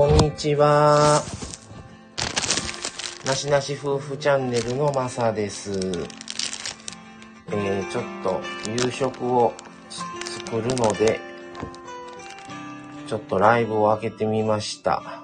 [0.00, 1.22] こんにちは。
[3.26, 5.72] なしなし夫婦チャンネルのまさです。
[7.52, 8.40] えー、ちょっと
[8.86, 9.52] 夕食を
[10.46, 11.20] 作るので、
[13.06, 15.22] ちょっとライブを開けてみました。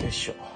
[0.00, 0.51] よいしょ。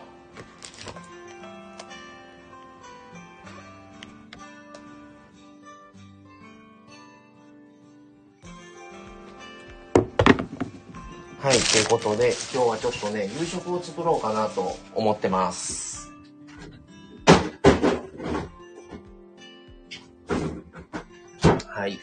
[11.56, 16.12] はい、ということで、今日はちょっとね、夕食を作ろうかなと思ってます。
[21.66, 21.98] はい。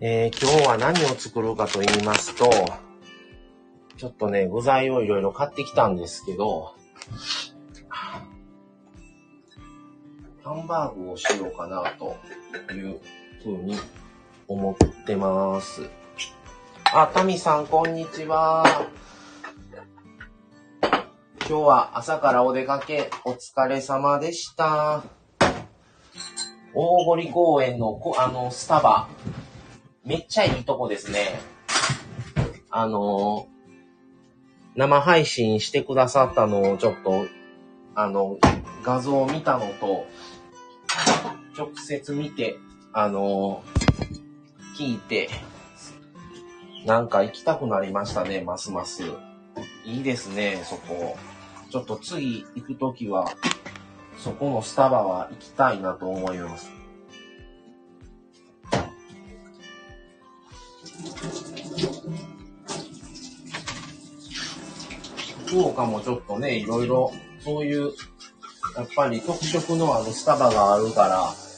[0.00, 2.50] えー、今日は何を作るかと言いますと、
[3.98, 6.74] ちょっとね、具材をいろいろ買ってきたんですけど、
[10.42, 12.16] ハンバーグをしようかなと
[12.72, 12.98] いう
[13.42, 13.76] ふうに
[14.50, 15.88] 思ってます。
[16.92, 18.64] あ、タミさん、こんにちは。
[21.38, 25.04] 今日は朝からお出かけお疲れ様でした。
[26.74, 29.08] 大堀公園のこあのスタバ、
[30.04, 31.40] めっちゃいいとこですね。
[32.70, 33.46] あの、
[34.74, 37.26] 生配信してくださったのをちょっと、
[37.94, 38.38] あの、
[38.82, 40.06] 画像を見たのと、
[41.56, 42.56] 直接見て、
[42.92, 43.62] あの、
[44.80, 45.28] 聞いて、
[46.86, 49.02] なんか行きたくなりましたね、ますます。
[49.84, 51.18] いいですね、そこ。
[51.70, 53.30] ちょっと次行くときは、
[54.16, 56.70] そこのスタバは行きたいなと思います。
[65.46, 67.12] 福岡もちょっとね、いろいろ、
[67.44, 67.92] そういう、
[68.78, 71.49] やっぱり特色のあるスタバがあるから、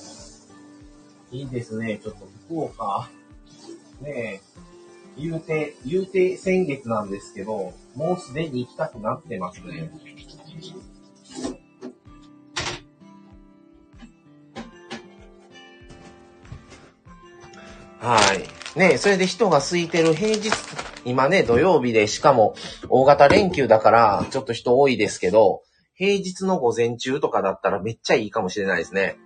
[1.33, 1.99] いいですね。
[2.03, 3.09] ちょっと福岡、
[4.03, 4.41] ねえ、
[5.19, 9.91] 言うて、言うて先月なんですけど、もうすでに行きたくなってますね。
[17.99, 18.79] はい。
[18.79, 20.51] ね、それで人が空いてる平日、
[21.05, 22.55] 今ね、土曜日で、しかも
[22.89, 25.63] 大型連休だから、ちょっと人多いですけど、
[25.95, 29.17] 平日の午前中とかだったらめっちゃいいかもしれないですね。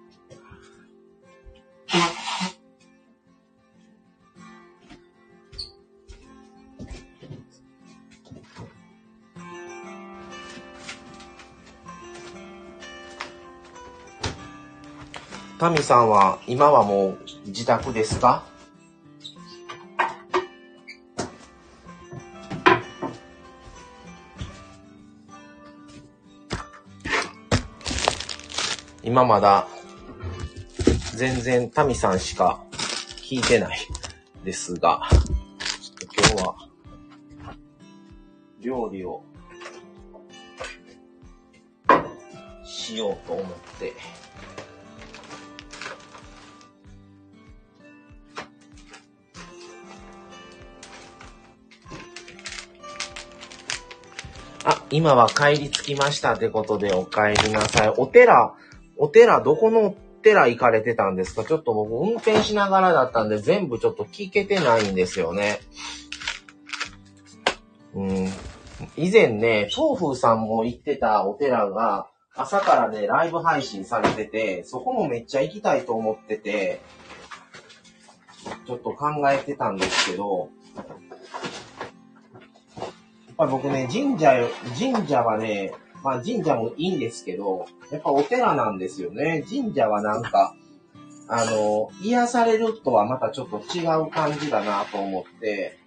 [15.58, 18.44] タミさんは今はもう自宅ですか？
[29.02, 29.66] 今まだ
[31.16, 32.62] 全然タミさんしか
[33.22, 33.78] 聞いてない
[34.44, 35.00] ですが、
[35.80, 36.54] ちょっと今日は
[38.60, 39.22] 料理を
[42.64, 43.46] しようと思っ
[43.78, 43.94] て、
[54.64, 57.94] あ、今は帰り着きましたってことでお帰りなさい。
[57.96, 58.54] お寺、
[58.98, 59.94] お寺、どこの
[60.26, 61.44] 寺行かれてたんですか？
[61.44, 65.60] ちょっと僕運転しながらだったんで全部ちょっと聞けてないんですよね。
[67.94, 68.26] うん。
[68.96, 76.80] 以前ね、東風さんも行ってたお寺が朝からね、ライブ配信されてて、そこもめっちゃ行きたいと思ってて、
[78.66, 80.86] ちょっと考えてたんですけど、やっ
[83.36, 84.34] ぱり僕ね、神社、
[84.76, 89.44] 神社はね、まあ神社もいいんですけど、やっぱお寺なんですよね。
[89.48, 90.54] 神社はなんか、
[91.28, 95.78] あの、癒されるとはまたちょっと違う感じだなと思って、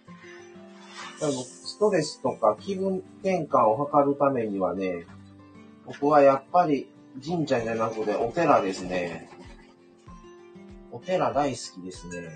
[1.19, 5.05] でもストレスとか気分転換を図るためにはね、
[5.85, 6.89] 僕はやっぱり
[7.25, 9.29] 神社じゃなくてお寺ですね。
[10.91, 12.29] お寺大好きですね。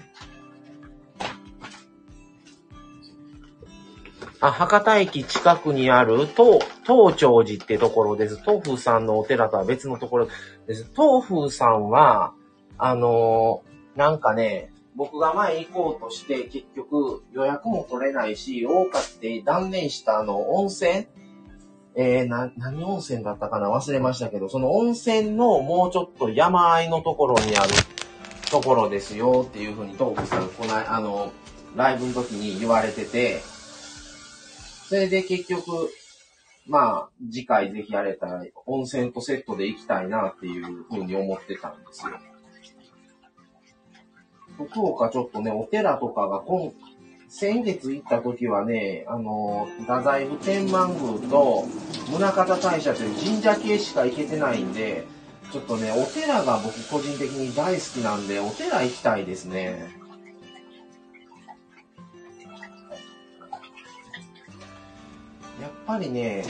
[4.47, 8.35] あ、博多駅近くにある東、東長寺ってところです。
[8.41, 10.27] 東風さんのお寺とは別のところ
[10.67, 10.83] です。
[10.93, 12.33] 東風さんは、
[12.77, 21.05] あのーなんかね、僕が前行こうとして結局予約も取れないし、多かって断念したあの温泉？
[21.95, 23.69] えー、な、何温泉だったかな？
[23.71, 27.69] 忘れましたけど、その温泉のもうちょっと山あいのところにある
[28.51, 31.31] ところですよっていうふうに東風さん、この、あの、
[31.75, 33.41] ライブの時に言われてて、
[34.93, 35.89] それで結局、
[36.67, 42.11] まあ、次回ぜひやれたら、温泉とセットで行きたいなっていうふうに思ってたんですよ。
[44.55, 46.71] 福岡ちょっとね、お寺とかが今、
[47.27, 51.65] 先月行った時はね、あの、太宰府天満宮と
[52.11, 55.05] 宗像大社という神社系しか行けてないんで、
[55.51, 60.02] ちょっとね、お寺が僕個人的に大好きなんで、お寺行きたいですね。
[65.85, 66.45] ぱりね、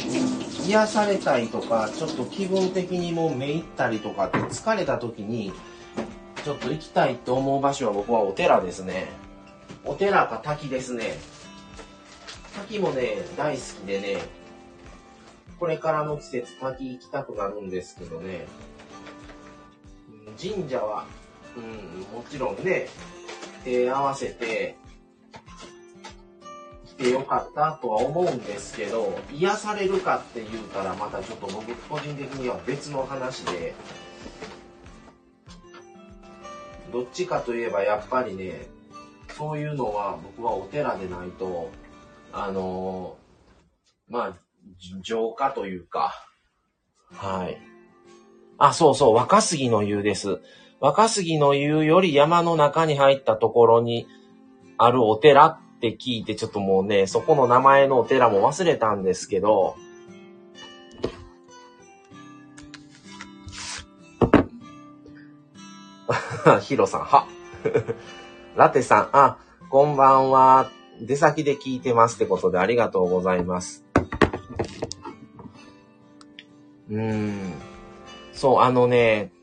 [0.66, 5.54] 癒されたいとか、ちょっと気分的にもめいったりとかって疲れた時に、
[6.44, 9.08] ちょっと行きたいと思う場所は僕はお寺ですね。
[9.86, 11.18] お寺か滝ですね。
[12.56, 14.18] 滝もね、大好きでね、
[15.60, 18.46] これからの季節滝行きたくなるんですけどね、
[20.40, 21.06] 神社は、
[21.56, 22.88] うん、もちろんね、
[23.64, 24.76] 手合わせて、
[26.98, 33.74] てよかったとは思うんですけど、癒されるかって言うたらまたちょっと僕個人的には別の話で、
[36.92, 38.68] どっちかといえばやっぱりね、
[39.38, 41.72] そういうのは僕はお寺でないと、
[42.32, 43.18] あの、
[44.08, 44.38] まあ、
[45.02, 46.14] 浄化というか、
[47.12, 47.58] はい。
[48.58, 50.40] あ、そうそう、若杉の湯です。
[50.80, 54.06] 若杉の湯より山の中に入ったところに
[54.78, 55.60] あるお寺
[55.90, 59.76] って聞いて、ちょっともうね、そこの名前のお寺も忘れたんですけど、
[66.62, 67.28] ヒロさん、は。
[68.56, 69.40] ラテさん、あ、
[69.70, 70.70] こんばんは。
[71.02, 73.84] 出先で聞いてますってことでありがとうございます。
[76.90, 77.54] うーん。
[78.32, 79.34] そう、あのね、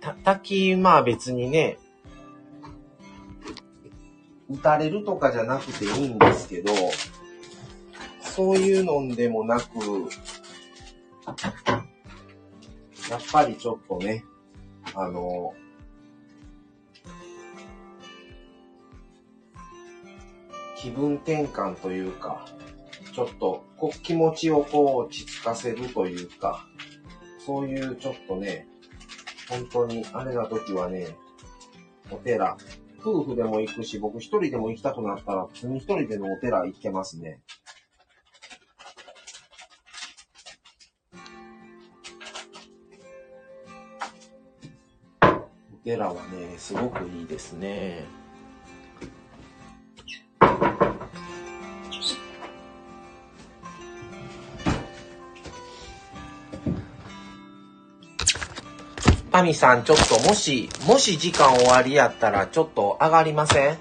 [0.00, 1.78] た、滝、まあ別にね、
[4.50, 6.72] 打たれるとかじゃなくていいんですけど、
[8.20, 9.64] そういうのでもなく、
[13.10, 14.24] やっぱりちょっとね、
[14.94, 15.54] あの、
[20.76, 22.46] 気分転換というか、
[23.12, 26.64] ちょっとこ気持ちをこう落ち着かせるというか、
[27.44, 28.68] そういうちょっとね、
[29.48, 31.08] 本当にあれな時はね、
[32.10, 32.56] お寺、
[33.00, 37.40] 夫婦でも行くし、僕一人でも行きたくなったら、普通に一人でのお寺行けますね。
[45.22, 48.04] お寺はね、すごくいいですね。
[59.38, 63.78] タミさん、ちょっともし、もし時間終わりやったら、ちょっと上がりません？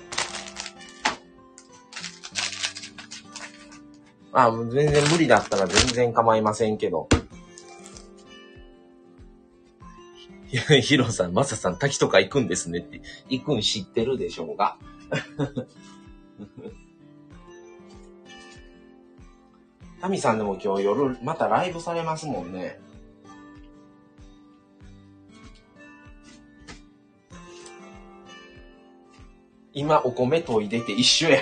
[4.33, 7.09] あ、全然無理だったら全然構いませんけど。
[10.83, 13.01] ヒロさん、マサさん、滝とか行くんですねって。
[13.27, 14.77] 行くん知ってるでしょうが。
[20.01, 22.79] タミさんでも今日夜、またライブされますもんね。
[29.77, 31.39] 今お米研いでて一緒や。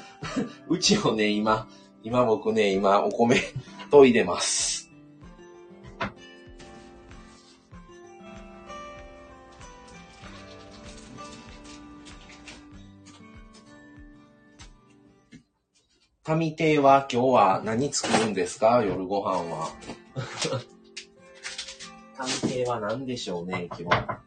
[0.68, 1.68] うちもね、今、
[2.02, 3.36] 今僕ね、今お米
[3.90, 4.90] 研いでます。
[16.24, 18.82] 神亭は今日は何作るんですか？
[18.82, 19.68] 夜ご飯は。
[22.16, 24.17] 神亭は何でしょうね、今日。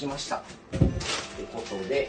[0.00, 0.36] きました。
[0.36, 0.78] って
[1.52, 2.08] ことで、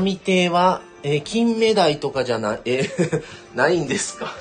[0.00, 3.24] 民亭は、えー、金目鯛とかじゃない、えー、
[3.56, 4.32] ないんですか？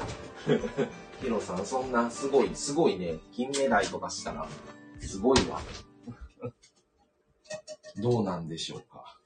[1.22, 3.16] ヒロさん、そんな、すごい、すごいね。
[3.36, 4.48] 金目鯛とかしたら、
[5.02, 5.60] すごいわ。
[8.10, 9.20] どうなんでしょうか。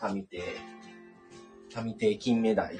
[0.00, 0.42] タミテ、
[1.72, 2.76] タミテ金目鯛。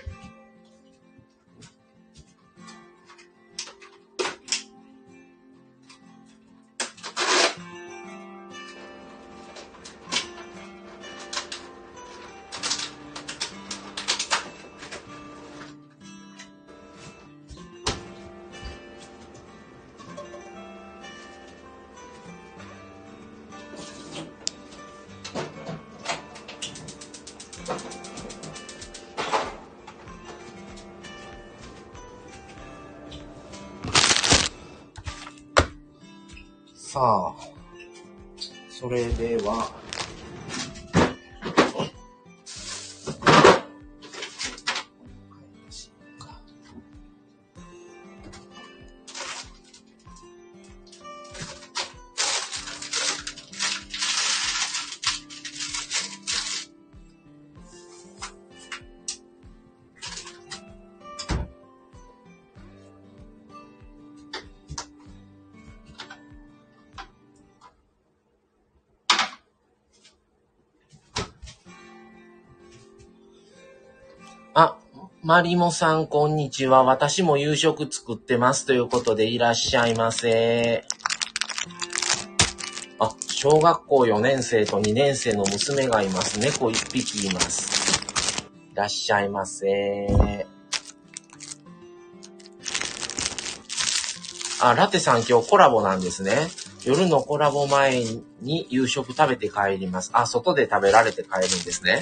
[36.98, 37.32] さあ、
[38.68, 39.70] それでは、
[75.28, 76.84] マリモさん、こんにちは。
[76.84, 78.64] 私も夕食作ってます。
[78.64, 80.86] ということで、いらっしゃいませ。
[82.98, 86.40] あ、小学校4年生と2年生の娘がいます。
[86.40, 88.00] 猫1匹います。
[88.72, 90.46] いらっしゃいませ。
[94.62, 96.48] あ、ラテさん今日コラボなんですね。
[96.86, 98.02] 夜のコラボ前
[98.40, 100.10] に夕食食べて帰ります。
[100.14, 102.00] あ、外で食べられて帰るんですね。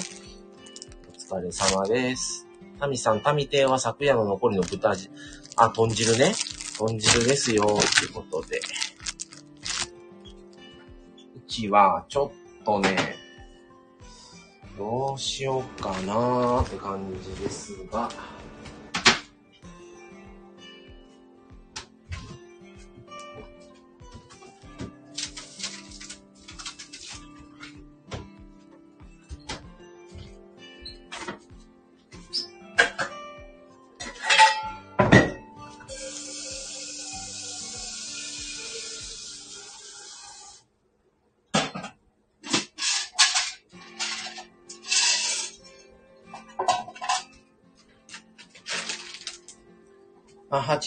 [1.13, 2.46] お疲れ様です。
[2.79, 5.11] タミさん、タミ亭は昨夜の残りの豚汁、
[5.57, 6.35] あ、豚汁ね。
[6.79, 8.61] 豚汁ですよ、ということで。
[11.37, 13.17] うちは、ちょっとね、
[14.77, 18.11] どうしようかなーって感じですが。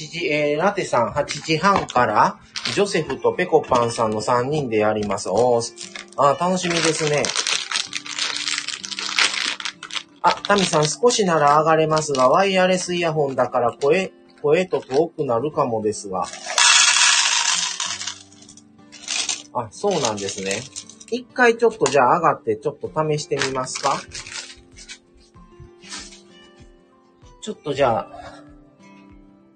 [0.07, 2.39] 時、えー、ラテさん、8時半から、
[2.73, 5.29] ジョセフとペコパンさんの3人でやります。
[5.29, 7.23] おー、あ、楽しみですね。
[10.21, 16.25] あ、タミさん、少しなら上がれますが、ワイヤレスイヤホンだから声、声と遠くなるかもですが。
[19.53, 20.61] あ、そうなんですね。
[21.11, 23.99] 一回ちょっとじゃあ上がってちょっと試してみますか
[27.41, 28.18] ちょっとじゃあ、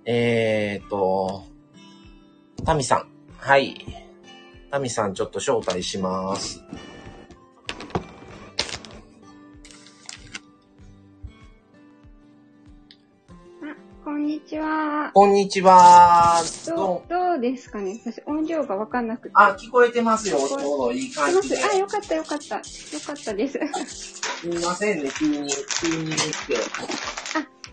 [0.05, 1.45] えーと、
[2.65, 3.07] タミさん。
[3.37, 3.85] はい。
[4.69, 6.61] タミさんちょっと招待します。
[14.03, 15.11] こんにちは。
[15.13, 16.41] こんにちは。
[16.67, 16.97] どどう？
[16.97, 17.97] う、どうですかね？
[18.03, 19.33] 私音量がわかんなくて。
[19.35, 20.37] あ、聞こえてますよ。
[20.37, 21.63] ちょうどいい感じで。
[21.63, 22.57] あ、よかったよかった。
[22.57, 22.61] よ
[23.05, 23.57] かったです。
[23.87, 25.49] すみませんね、急に、
[25.81, 27.22] 急に言って。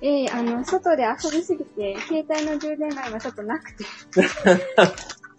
[0.02, 3.84] ええあの、外で遊びすぎて、携帯の充電が今ちょっとなくて。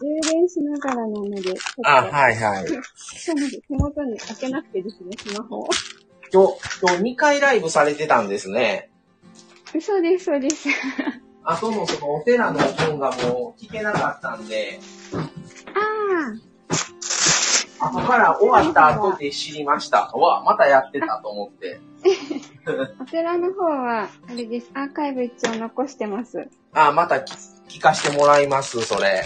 [0.02, 1.54] 充電しながらなので、
[1.84, 2.68] あ、はいはい。
[2.96, 3.62] そうなんです。
[3.68, 5.70] 手元に開けなくてですね、スマホを。
[6.34, 8.90] 今日、今日2回ライブされてたんですね。
[9.80, 10.70] そうです、そうです。
[11.44, 14.80] あとのそのお寺の本がもう聞けなかったんで、
[15.14, 15.31] あ
[17.90, 20.12] 後から終わった後で知りました。
[20.14, 21.80] うわ、またやってたと思って。
[22.66, 24.70] あ、お寺の方は、あれです。
[24.74, 26.48] アーカイブ一応残してます。
[26.74, 27.26] あ、また聞
[27.70, 29.24] 聞かしてもらいます、それ。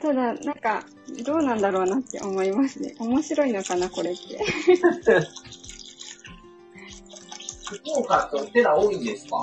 [0.00, 0.84] ただ、なんか、
[1.24, 2.94] どうなんだろうなって思いますね。
[3.00, 4.38] 面白いのかな、これって。
[7.68, 9.36] 福岡ってお寺多いんですか？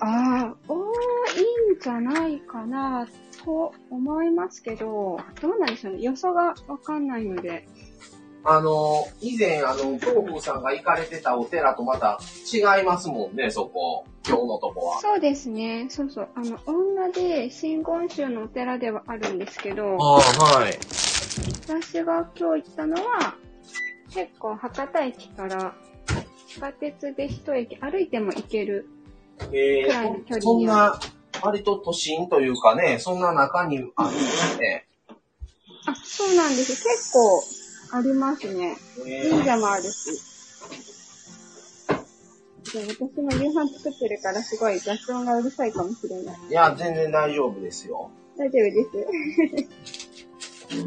[0.00, 3.06] ああ、多いんじゃないかな、
[3.44, 6.02] と思いますけど、どうなんでしょうね。
[6.02, 7.66] 予想がわかんないので。
[8.44, 12.18] あの、以前、あの、東風さんが行かれてたお寺とまた
[12.52, 14.04] 違いますもんね、そこ。
[14.26, 15.00] 今日のとこは。
[15.00, 15.86] そうですね。
[15.90, 16.28] そうそう。
[16.34, 20.20] あの、女で真言宗のお寺ではあるんですけど、ああ、
[20.60, 20.78] はい。
[21.66, 23.34] 私が今日行ったのは、
[24.14, 25.74] 結構博多駅から
[26.46, 28.88] 地下鉄で一駅歩いても行ける。
[29.52, 31.00] えくらいの距離ー、にそんな、
[31.42, 34.86] 割と都心というかね、そんな中にあるんですね。
[35.86, 36.82] あ、そうなんです。
[36.84, 37.42] 結構
[37.96, 38.76] ありますね。
[39.06, 40.28] え神社もあるし。
[42.72, 46.36] で私も夕飯作ってるからすごい雑音がうるさいかもしれない。
[46.50, 48.10] いや、全然大丈夫ですよ。
[48.36, 48.84] 大丈夫で
[49.64, 50.78] す。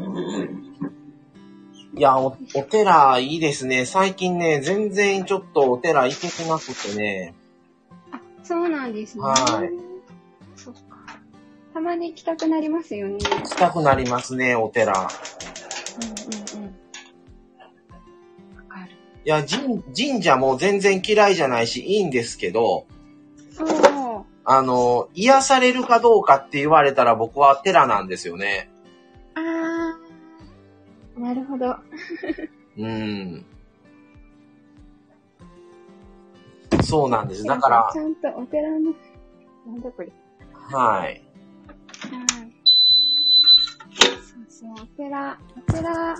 [1.94, 3.84] いや、お、お寺いいですね。
[3.84, 7.34] 最近ね、全然ちょっとお寺行けてなくてね。
[8.12, 9.22] あ、そうなんですね。
[9.24, 9.91] はい
[10.56, 11.20] そっか。
[11.74, 13.14] たまに行きたくなりますよね。
[13.14, 14.92] 行きたくなりますね、お寺。
[14.92, 14.96] う
[16.58, 16.68] んうんうん。
[18.56, 18.90] わかる。
[19.24, 22.86] いや、神、神社も全然嫌いじゃないし、いいんですけど、
[23.50, 23.68] そう。
[23.68, 28.70] ああの、癒されるかどうかって言われたら僕は寺なんですよね。
[29.34, 31.20] あー。
[31.20, 31.76] なるほど。
[32.76, 33.46] うん。
[36.82, 37.44] そうなんです。
[37.44, 38.94] だからち、ゃんとお寺の、
[39.66, 40.12] なんだこれ。
[40.70, 41.06] はい。
[41.06, 41.22] はい。
[43.90, 46.12] そうそう、お寺、お寺、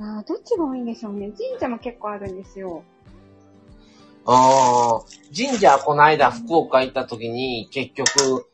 [0.00, 1.32] あーどっちが多いんでしょうね。
[1.36, 2.84] 神社も結構あるんですよ。
[4.26, 5.00] ああ、
[5.34, 8.46] 神社この間福岡行った時に結局、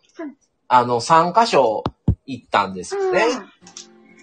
[0.69, 1.85] あの、3カ所
[2.26, 3.25] 行ったんですよね。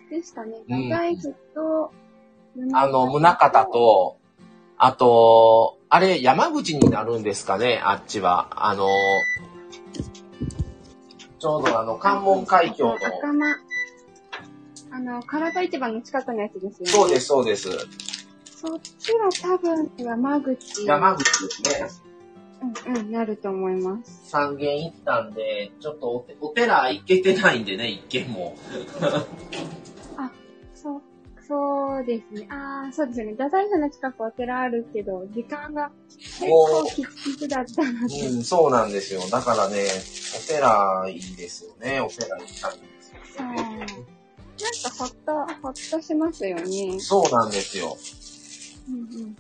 [0.10, 0.58] でしたね。
[0.68, 1.94] うん太宰府と、
[2.74, 4.18] あの、宗方、と、
[4.78, 8.48] あと、あれ、山口になるんですかね、あっちは。
[8.68, 8.88] あの、
[11.42, 13.58] ちょうどあの、関門海峡の、赤間。
[14.92, 16.92] あの、唐戸市場の近くのやつですよね。
[16.92, 17.70] そうです、そうです。
[18.46, 20.86] そっちは多分山口。
[20.86, 21.24] 山口
[21.64, 22.12] ですね。
[22.86, 24.30] うんうん、なると思います。
[24.30, 28.56] 三軒行ったんで、ちょっとおてお寺行けてないんでね、一軒も。
[31.52, 32.48] そう、ですね。
[32.50, 33.32] ああ、そうですよね。
[33.34, 37.06] 太宰府の近くお寺あるけど、時間が結構き
[37.38, 38.28] つだったので。
[38.28, 39.20] うん、そうなんですよ。
[39.30, 39.84] だからね、
[40.34, 42.00] お寺いいですよね。
[42.00, 43.38] お寺行きたいんです。
[43.38, 43.58] よね。
[43.58, 43.96] なんか
[44.98, 47.00] ほっと、ほっとしますよね。
[47.02, 47.98] そうなんですよ。
[48.88, 49.36] うんうん。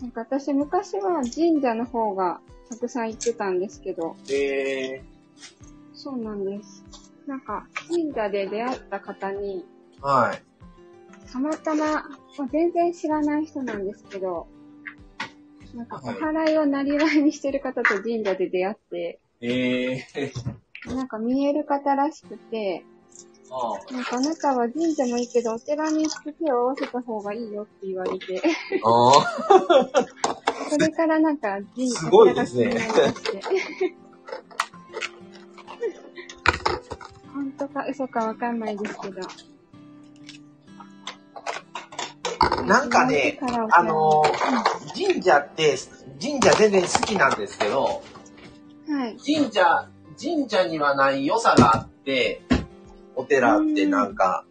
[0.00, 2.40] なんか私昔は神社の方が
[2.70, 5.02] たくさん行ってたんですけど、え
[5.92, 6.82] そうなんです。
[7.26, 10.42] なんか神社で出会った方に、ー、はい。
[11.30, 14.46] たまたま、まあ全然知らない人なんですけど、
[15.74, 22.84] なんかおはい祓いをなりわいにしてる方と神社で出会って、えー、なんか見える方らしくて、
[23.50, 28.42] あなんかあなたは神社もいいけどお寺に行って手を合わせた方がいいよって言われて、
[28.84, 29.12] あ
[30.70, 32.76] それからなんか神社すごいですね。
[37.34, 39.20] 本当か嘘かわかんないですけど。
[42.66, 43.38] なんかね
[43.70, 45.76] あのー神社って、
[46.20, 48.02] 神社全然好きなんですけど、
[48.88, 49.16] はい。
[49.16, 49.88] 神社、
[50.20, 52.42] 神社にはない良さがあって、
[53.16, 54.44] お寺ってなんか、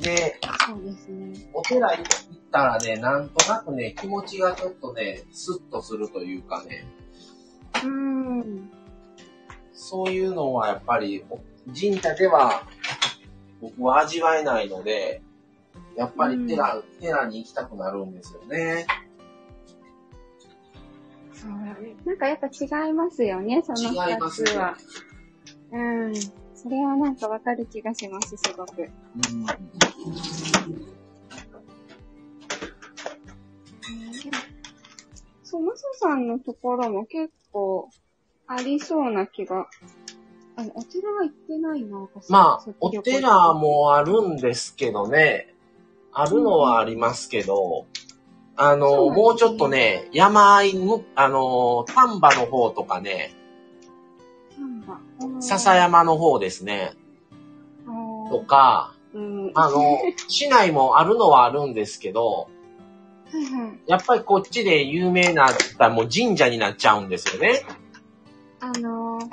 [0.00, 1.50] で、そうですね。
[1.52, 2.04] お寺行っ
[2.52, 6.86] たらね、なんとなくね、気持ちがちょっとね、スッとするというかね、
[7.82, 8.70] うーん。
[9.72, 11.40] そういうのはやっぱり、お
[11.74, 12.62] 神社では
[13.60, 15.22] 僕は味わえないので、
[15.96, 18.86] やっぱり寺、寺に行きたくなるんですよね。
[21.32, 21.96] そうだね。
[22.04, 24.76] なんかやっぱ違いますよね、その二違いますつは。
[25.72, 25.78] う
[26.08, 26.14] ん。
[26.54, 28.82] それはなんかわかる気がします、すごく。
[28.82, 28.90] うん
[35.44, 37.88] そう、マサさんのところも結構
[38.46, 39.68] ありそうな気が。
[40.56, 42.30] あの、お寺は行ってないな、私。
[42.30, 45.54] まあお寺もあるんですけどね、
[46.18, 47.86] あるのはありますけど、
[48.56, 53.34] あの、そうねもうちょっとね、山あいむ、あの、丹波の方とかね、
[55.40, 56.94] 笹山の方ですね、
[58.30, 59.50] とか、うん。
[59.54, 59.98] あの、
[60.28, 62.48] 市内もあるのはあるんですけど。
[63.86, 67.62] やっぱりこっちで有名なったらもう神社になっちゃうんですよね。
[68.60, 69.24] あのー、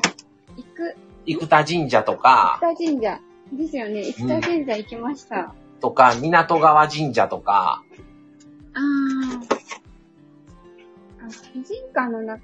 [0.58, 3.19] 行く、生田神社とか、生田神社。
[3.54, 4.04] ですよね。
[4.04, 5.54] 生田神社行きました。
[5.84, 7.84] とか、港川神社とか、
[8.74, 9.43] あー。
[11.22, 12.39] あ、婦人館のな、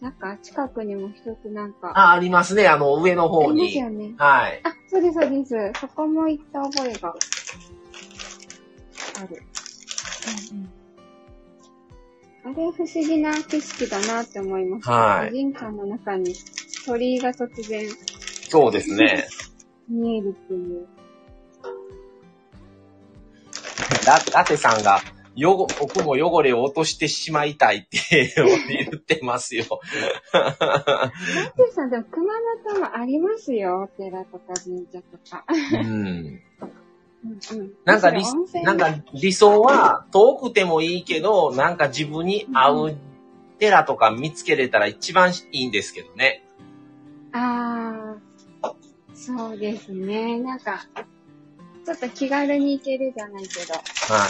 [0.00, 3.76] なんか近くにも一つなんか、あ、ありますね、あの上のあ方りますに。
[3.76, 4.14] よね。
[4.16, 4.62] はい。
[4.64, 5.80] あ、そうです、そうです。
[5.80, 7.10] そこも行った覚えが
[9.20, 9.42] ある。
[10.50, 10.68] うんうん。
[12.44, 14.92] あれ不思議な景色だなって思いました。
[14.92, 16.34] はい婦人館の中に
[16.86, 17.86] 鳥居が突然
[18.48, 19.26] そうですね。
[19.90, 20.88] 見えるっていう。
[24.08, 25.02] だ、だてさんが、
[25.36, 28.32] よご、僕も汚れを落としてしまいたいって
[28.74, 29.64] 言ってますよ。
[30.32, 32.32] マテさん、でも熊
[32.72, 33.82] 本もありますよ。
[33.82, 35.44] お寺とか神社とか。
[35.74, 35.86] うん。
[35.86, 36.40] うん
[37.52, 37.72] うん。
[37.84, 38.24] なんか理
[38.64, 42.96] なんか理想は遠くてもいいけど、なんか自分に合う
[43.58, 46.44] 寺とか見つけれたら一番いいんですけどね。
[47.32, 48.16] あ
[48.62, 48.74] あ、
[49.14, 50.38] そうですね。
[50.40, 50.86] なんか、
[51.88, 53.80] ちょっと気軽に行けるじゃないけど、は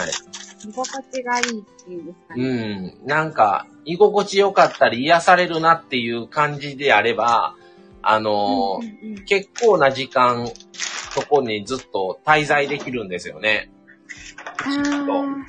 [0.07, 0.69] い。
[0.69, 2.93] 居心地がいいっていうんですかね。
[3.01, 3.05] うん。
[3.05, 7.57] なんか、居心地良かったり、癒されるなっていう感じであれば、
[8.01, 8.79] あの
[9.25, 10.47] 結構な時間、
[11.13, 13.69] そこにずっと滞在できるんですよね。
[14.63, 15.45] あー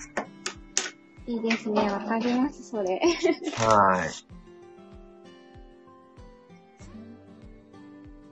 [1.28, 1.88] いいですね。
[1.92, 3.00] わかります、それ。
[3.54, 4.04] は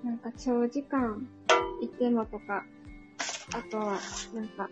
[0.02, 0.04] い。
[0.04, 1.28] なんか長時間
[1.80, 2.64] いてもとか、
[3.52, 3.98] あとは、
[4.34, 4.68] なんか、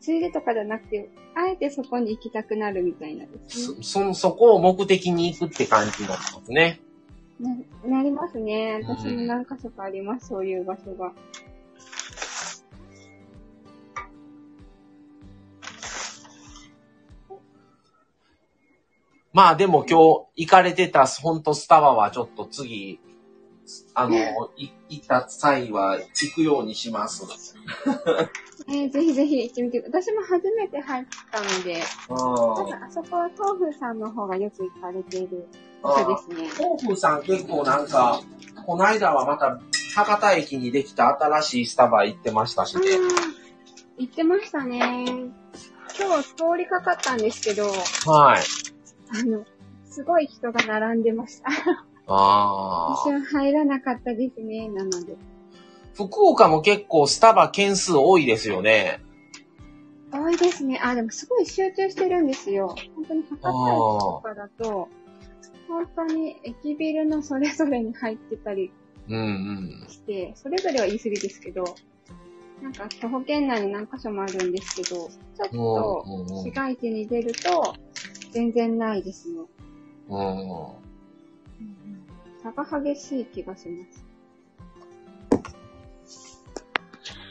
[0.00, 3.76] ついでとかじゃなくて、あえてそこに行きたくなるみたいなですね。
[3.82, 6.80] そ、そ、そこを目的に行くって感じになってますね。
[7.40, 8.82] な、なりますね。
[8.84, 11.12] 私も何箇所かあります、そういう場所が。
[19.32, 19.98] まあでも今
[20.36, 23.00] 日行かれてたほんとスタバはちょっと次、
[23.94, 24.14] あの、
[24.56, 27.24] い行った際は行くようにします。
[28.68, 29.82] えーぜひぜひ行ってみて。
[29.84, 32.16] 私も初めて入ったので、うん。
[32.16, 35.46] 多分あそこは豆腐さんの方がよく行かれている
[35.82, 36.50] 場所ですね。
[36.58, 38.20] 豆腐さん結構なんか、
[38.64, 39.60] この間はまた
[39.94, 42.82] 博多駅にできた新しいスタバ行ってましたしね。
[43.98, 45.04] 行ってましたね。
[45.98, 48.42] 今日通りかかったんですけど、はい。
[49.20, 49.44] あの、
[49.84, 51.50] すごい人が並んでました。
[52.14, 52.90] ああ。
[52.96, 55.16] 私は入らなかったですね、なので。
[55.94, 59.00] 福岡も結構スタバ件数多いですよね。
[60.10, 60.80] 多いですね。
[60.82, 62.74] あ、でもすごい集中してるんですよ。
[62.96, 64.88] 本当に博多駅とかだと、
[65.68, 68.70] 本当に駅ビルのそれぞれに入ってたり
[69.08, 69.88] うんうん。
[69.88, 71.64] して、それぞれは言い過ぎですけど、
[72.62, 77.74] なんか徒歩圏内に何箇所もあるんですけど、ちょっとうんうんうん市街地に出ると
[78.32, 79.40] 全然ないですね。
[80.08, 80.81] うん。
[82.42, 84.12] 差が激しい気がします。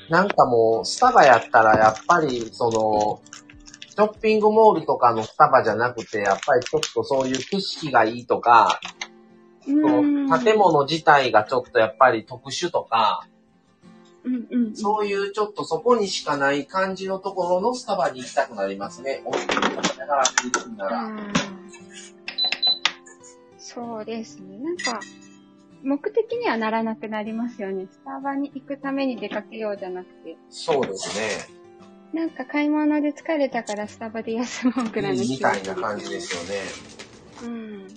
[0.10, 3.22] なんかもう、スタバやったら、やっぱり、その、
[3.90, 8.80] ショッピングモールとかのスタバじゃなくて、やっぱりちょっとそういう景色がいいとか、
[9.66, 13.28] 建物自体がちょっとやっぱり特殊とか、
[14.24, 14.76] うんうんうん。
[14.76, 19.24] そういうちょっとそこにしかない感じのところのスタバに行きたくなりますね。
[19.26, 19.40] おだ
[20.08, 21.51] からって言うんなら。
[23.74, 24.58] そうですね。
[24.58, 25.00] なんか、
[25.84, 27.88] 目的にはならなくなりますよね。
[27.92, 30.38] スタバに行くために出かけようじゃなくて。
[30.50, 31.62] そうですね。
[32.14, 36.62] なんか買い物で疲れたからスタバで休もうくらいのみたいな感じですよね。
[37.44, 37.88] うん。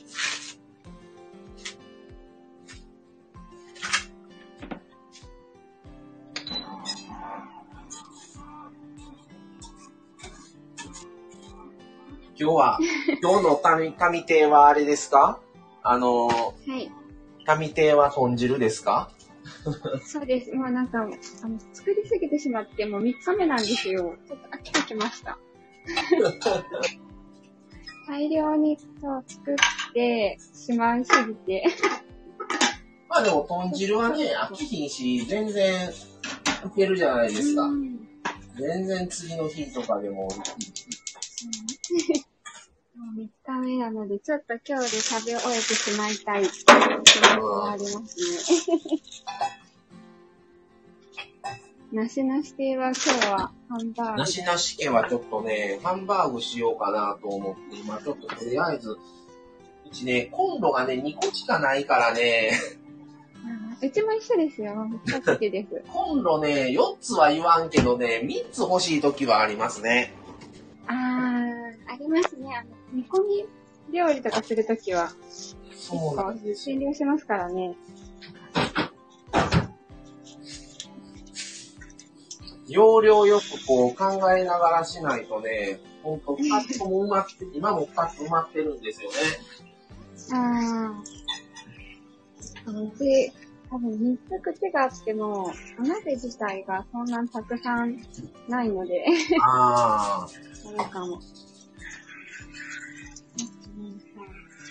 [12.36, 12.78] 今日は、
[13.22, 15.40] 今日の神、神亭はあれですか？
[15.84, 16.90] あの、はい。
[17.46, 19.10] 神亭は豚汁ですか？
[20.06, 20.52] そうです。
[20.54, 21.12] もうなんか、あの、
[21.74, 24.16] 作りすぎてしまって、もう3日目なんですよ。
[24.26, 25.38] ちょっと飽きてきました。
[28.08, 29.56] 大量にそう作っ
[29.92, 31.64] てしまいすぎて。
[33.08, 35.92] まあでも豚汁はね、飽きひんし、全然い
[36.74, 37.62] けるじゃないですか。
[37.62, 37.94] うん
[38.56, 40.28] 全然次の日とかでも
[43.14, 49.00] 3日目なので、ちょっと今日で食べ終えてしまいたい気持ちがありますね。
[51.92, 54.18] なしなし亭は今日はハンバーグ。
[54.18, 58.98] なしなし家はちょっとね、ハンバーグしようかなと思って、今ちょっととりあえず、う
[59.92, 62.50] ちね、コンロがね、2個しかないからね、
[63.80, 64.72] うちも一緒ですよ。
[65.06, 65.82] 2つです。
[65.92, 70.14] コンロね、4つは言わんけどね、3つ欲しい時はありますね。
[70.86, 71.53] あー、
[71.86, 72.54] ありますね。
[72.56, 73.46] あの、煮込み
[73.92, 75.10] 料理とかするときは、
[75.72, 76.78] そうなんですよ。
[76.78, 77.76] 減量しますからね。
[82.66, 89.16] 容量よくこう考えながらしないとね、ほんと2つとも埋まって、今も2つ埋まってるんですよね。
[90.32, 91.14] あー。
[92.66, 93.32] うち、
[93.70, 97.98] 多分3つ口があっても、お鍋自体がそんなたくさん
[98.48, 99.04] ないので、
[99.42, 100.28] ああ。
[100.54, 101.20] それかも。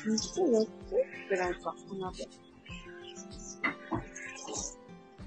[0.05, 0.69] 3つ、4つ
[1.29, 2.27] ぐらいか、お鍋。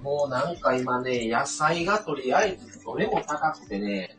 [0.03, 4.17] もうなんか今ね、野菜がとりあえずどれも高くてね、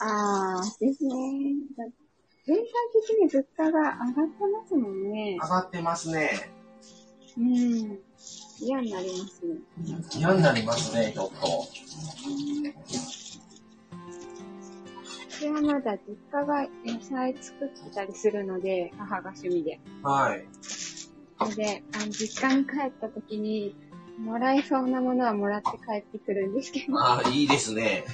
[0.00, 1.12] あー、ですね。
[1.76, 1.84] だ
[2.46, 2.64] 全体
[3.06, 5.48] 的に物価が上がってますもんね上。
[5.48, 6.50] がってますね。
[7.36, 7.98] うん。
[8.60, 9.58] 嫌になりますね。
[10.16, 11.68] 嫌になりますね、ちょっと。
[15.38, 19.80] 私はまだ実家が野菜作ってたりするので、母が趣味で。
[20.02, 20.44] はい。
[20.60, 23.76] それで、あの実家に帰った時に、
[24.18, 28.04] もらえそうなものはもらって帰ってくるんですけど、ああ、いいですね。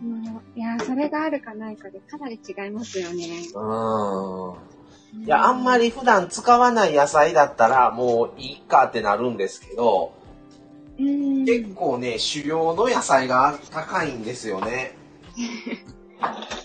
[0.00, 3.26] もういや、それがあるかないかでかなり違いますよね。
[3.54, 5.24] うん。
[5.26, 10.14] いや、あんまり普段使わない野菜だったらもういいかってなるんですけど、
[10.98, 11.44] うん。
[11.44, 14.96] 結構ね、狩猟の野菜が高いんですよね。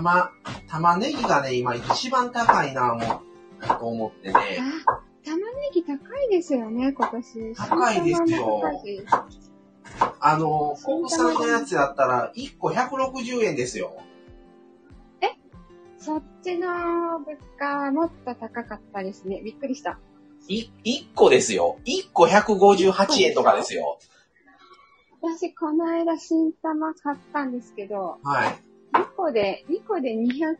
[0.00, 0.72] 人参とか、キャベツとか。
[0.72, 3.22] たま、玉ねぎがね、今一番高いな、も
[3.62, 4.34] う、と思ってね。
[4.34, 7.54] あ、玉ねぎ高いですよね、今年。
[7.54, 8.62] 高いですよ
[10.20, 13.96] あの、国産のやつやったら、1個160円ですよ。
[16.00, 16.66] そっちの
[17.18, 19.42] 物価はもっと高かったですね。
[19.44, 19.98] びっくりした。
[20.48, 21.76] い、1個ですよ。
[21.84, 23.98] 1個158円とかですよ。
[25.20, 28.69] 私、この間新玉買ったんですけど、はい。
[28.92, 30.56] 2個で、2個で200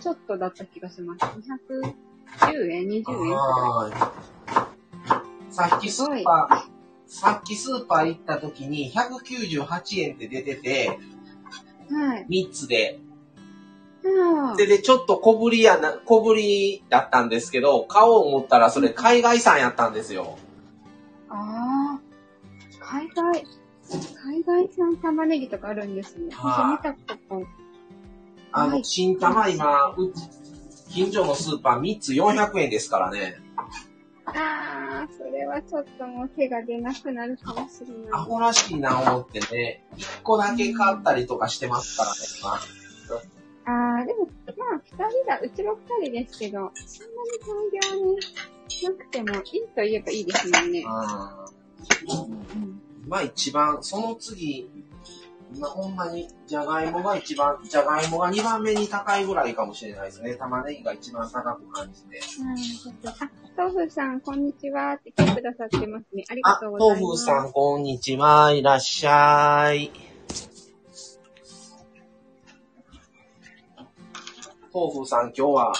[0.00, 1.24] ちょっとだった気がします。
[1.24, 3.04] 210円、20円？
[3.04, 3.30] くらい。
[3.30, 3.96] はー
[5.48, 5.52] い。
[5.52, 6.62] さっきスーパー、
[7.06, 10.98] さっきスーパー行った時に198円って出てて、
[11.90, 12.26] はい。
[12.28, 13.00] 3つで。
[14.02, 20.38] うんで、で、ちょっと小ぶりやな、小ぶりだったんですけど、買おう思ったらそれ海外産やったんですよ。
[21.28, 22.00] ああ、
[22.80, 23.44] 海外、
[24.24, 26.30] 海外産玉ねぎとかあるんですね。
[26.32, 27.46] はい私見たこと。
[28.52, 30.12] あの、はい新玉今、う
[30.90, 33.38] 近所のスーパー3つ400円ですからね。
[34.26, 37.96] ああ、それはちょっともう手が出なくなるかもしれない。
[38.12, 42.80] アホらしいな思ってね、1個だけ買ったりとかしてますからね、今。
[43.72, 48.16] ああ、でも、まあ、二人だ、うちも二人ですけど、そんなに大量に
[48.84, 49.42] なくてもいい
[49.74, 50.84] と言えばいいですもんね。
[52.54, 52.69] うん
[53.10, 54.70] うんまあ一番、その次、
[55.52, 60.36] 今ほんまに、じゃがいもが一番、じゃがいもが2番目に高いぐらいかもしれないですね。
[60.36, 62.20] 玉ねぎが一番高く感じて。
[62.40, 63.14] うんちょっとあ、
[63.56, 66.22] 豆腐さん、こんにちはって来てくださってますね。
[66.30, 67.02] ありがあ、とうございます。
[67.02, 68.52] 豆腐さん、こんにちは。
[68.52, 69.90] いらっしゃい。
[74.72, 75.72] 豆腐さん、今日は、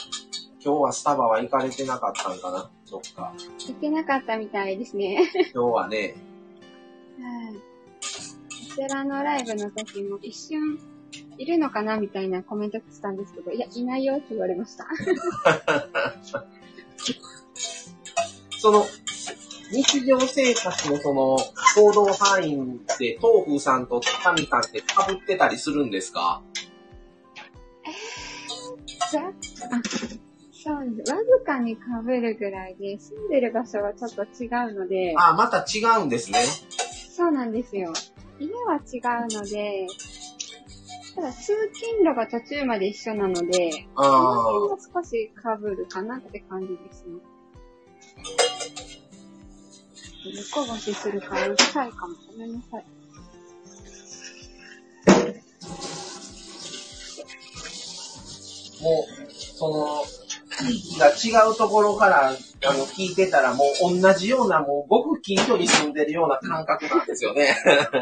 [0.65, 2.69] 今日はスタバは行かれてなかったんかな？
[2.91, 3.33] どっか。
[3.69, 5.31] 行けなかったみたいですね。
[5.55, 6.17] 今日はね、
[7.23, 7.55] はい。
[7.55, 7.61] こ
[8.77, 10.79] ちらのライブの時も一瞬、
[11.39, 14.87] いるのかなみたいなコメント来てたんですけど、いや、いないよって言われました。
[18.59, 18.85] その、
[19.73, 21.37] 日常生活のその、
[21.77, 26.43] 行動範囲で、豆腐さんと神さんって被ってたりするんですか？
[29.11, 29.33] じゃあ、
[30.53, 31.13] そうです。
[31.13, 31.81] わずかに被
[32.21, 36.39] るぐらいで、住んでる場所はちょっと違うので、あ、また違うんですね。
[37.21, 37.93] そうなんですよ。
[38.39, 39.87] 家は違うので、
[41.15, 47.21] ただ通勤路が途中まで一緒なので、そのあ辺は少し被るかなって感じですね。
[50.25, 52.15] 猫越しするからうるさいかも。
[52.33, 52.85] ごめんなさい。
[55.07, 55.13] あ、
[58.83, 60.05] もう、その、
[60.99, 62.33] が違うところから、あ
[62.75, 67.57] の、聞いてたら、もう同じような、もう、ごく近所に住んでるような感覚なんですよね。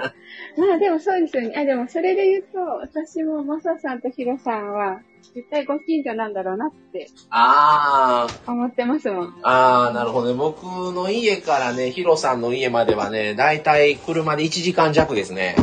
[0.57, 1.55] まあでもそうですよね。
[1.57, 5.01] あ、でもそれで言うと、私もマサさんとヒロさんは、
[5.35, 9.41] 絶対ご近所なんだろうなってああ、思ってますもん。
[9.43, 10.35] ああ、なるほどね。
[10.35, 15.55] 僕の家からね、ヒロさんの家まではね、だいたい車で1時間弱ですね。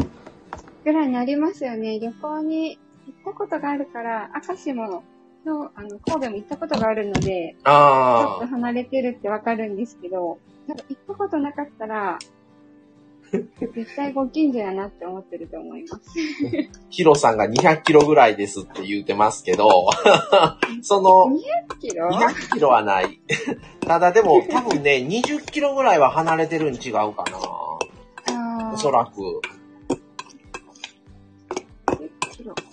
[0.84, 2.00] ぐらいになりますよね。
[2.00, 2.78] 旅行に
[3.08, 5.04] 行ったことがあるから、明石も、
[5.46, 12.20] の、あの、神戸も行ったことがあるので、ちょっあと離れてるってわかるんですけど、なんか行ったことなかったら、
[13.60, 16.04] 絶対ご近所やなって思ってると思います。
[16.90, 19.90] ヒロさんが200キロぐらいですって言うてますけど、
[20.82, 21.36] その、
[21.70, 23.20] 200キロ？200キロはない。
[23.82, 27.24] ただでも多分ね、20キロぐらいは離れてるん違うか
[28.28, 28.34] な。
[28.34, 29.12] あおそらく。
[31.88, 32.64] 10キロで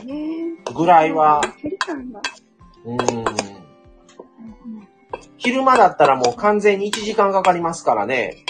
[0.00, 0.38] すね。
[0.74, 2.20] ぐらいは、距離感が。
[2.84, 3.00] うん。
[3.00, 3.48] うん
[5.38, 8.44] 昼間だったらもう完全に1時間かかりますからね。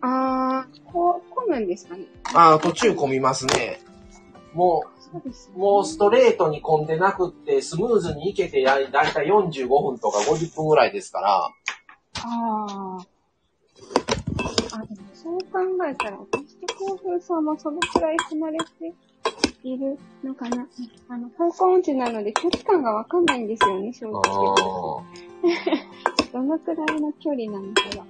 [0.00, 2.04] あー、こう、混むんですかね。
[2.34, 3.80] ああ、途中混みますね。
[4.52, 5.22] もそう。
[5.54, 11.34] う、もうストレートに混んでなくって、スムーズに行けてや、だいたい45分とか50分ぐらいですから。
[11.34, 11.52] あ
[12.22, 12.98] あ。
[14.76, 18.64] あ、でもそう考えたら、私と甲風さんもそのくらい離れて
[19.64, 20.66] いるのかな。
[21.08, 24.54] あの、方向音痴なので距離感がわかんないんですよね、正あ直。
[24.54, 28.06] ー どのくらいの距離なのかは。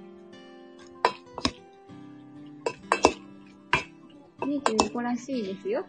[4.41, 5.85] 25らしいですよ。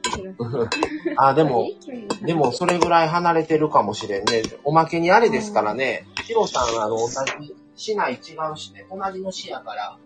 [1.17, 1.67] あ、でも、
[2.23, 4.43] でも、それぐらい離れてるかもしれんね。
[4.65, 9.99] おまけにあれですからね、ヒロさん、あの、同じ市内違うしね、隣の市やから、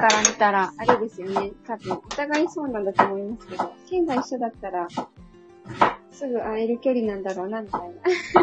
[0.00, 1.52] か、ら見たら、あれですよね。
[1.66, 4.88] 多分、お互いそうなんだと思いますけど、県が一緒だったら、
[6.10, 7.86] すぐ会える距離なんだろうな、みたいな。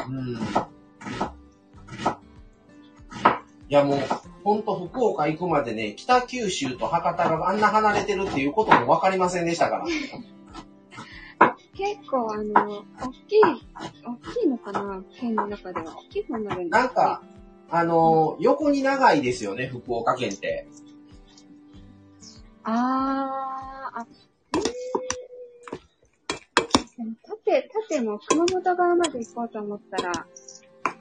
[0.08, 0.36] うん。
[3.68, 4.00] いやもう、
[4.44, 9.86] ほんと福岡行くまでね、北九州と博多があんな離れてるっていうことも分かりませんでしたから。
[11.76, 13.42] 結構あの、大きい、
[14.06, 15.98] 大きいのかな県の中では。
[15.98, 17.24] 大きい方になるんですなんか、
[17.70, 20.68] あのー横に長いですよね、福岡県って。
[22.66, 24.08] あー、あ。
[26.98, 30.26] でも縦、縦も熊本側まで行こうと思ったら、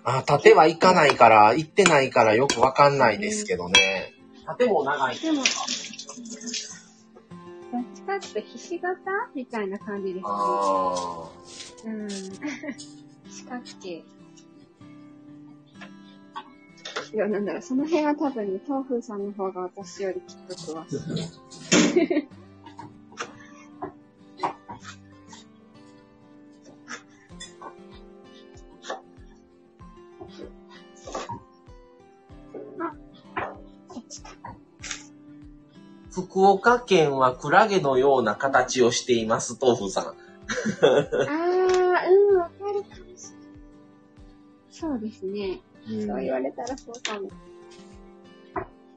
[0.05, 4.13] あ、縦は行かないから、行ってないからよくわかんないですけどね。
[4.47, 5.19] 縦も長い。
[5.19, 5.45] でも、どっ
[7.95, 8.99] ちかってひし形？
[9.35, 10.23] みたいな感じですね。
[10.27, 11.31] あ
[11.87, 12.09] うん。
[13.31, 14.05] 四角形。
[17.17, 22.29] や、なんだろう、その辺は多分ね、東風さんの方が私よりきっと詳しい。
[36.11, 40.05] 福岡県はクラゲのような形をしています、豆腐さん。
[40.07, 40.15] あー、
[42.31, 43.15] うん、わかるかもしれない。
[44.71, 45.61] そうですね。
[45.87, 47.31] そう言われたらそうかも。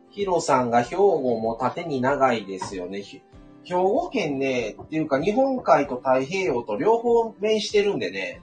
[0.10, 3.02] ヒロさんが兵庫も縦に長いですよね。
[3.02, 3.22] ひ
[3.64, 8.42] 兵庫県ね、っていうか日本海と太平洋と両方面してるんでね、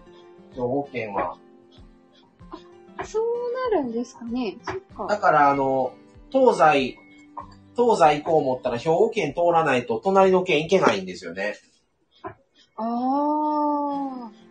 [0.52, 1.38] 兵庫県は。
[3.04, 4.57] そうなるんですかね。
[4.62, 5.07] そっか。
[5.07, 5.94] だからあの、
[6.30, 6.98] 東西、
[7.76, 11.57] 東西行こう思ったら兵庫県通らないと隣の県行けないんですよね。
[12.76, 14.43] ああ。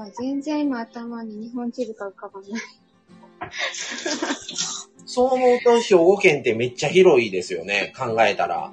[0.00, 2.50] やっぱ全然今頭に日本地図が浮かばない。
[5.04, 8.72] そう思うと兵庫県ってめっちゃ広いですよね、考えたら。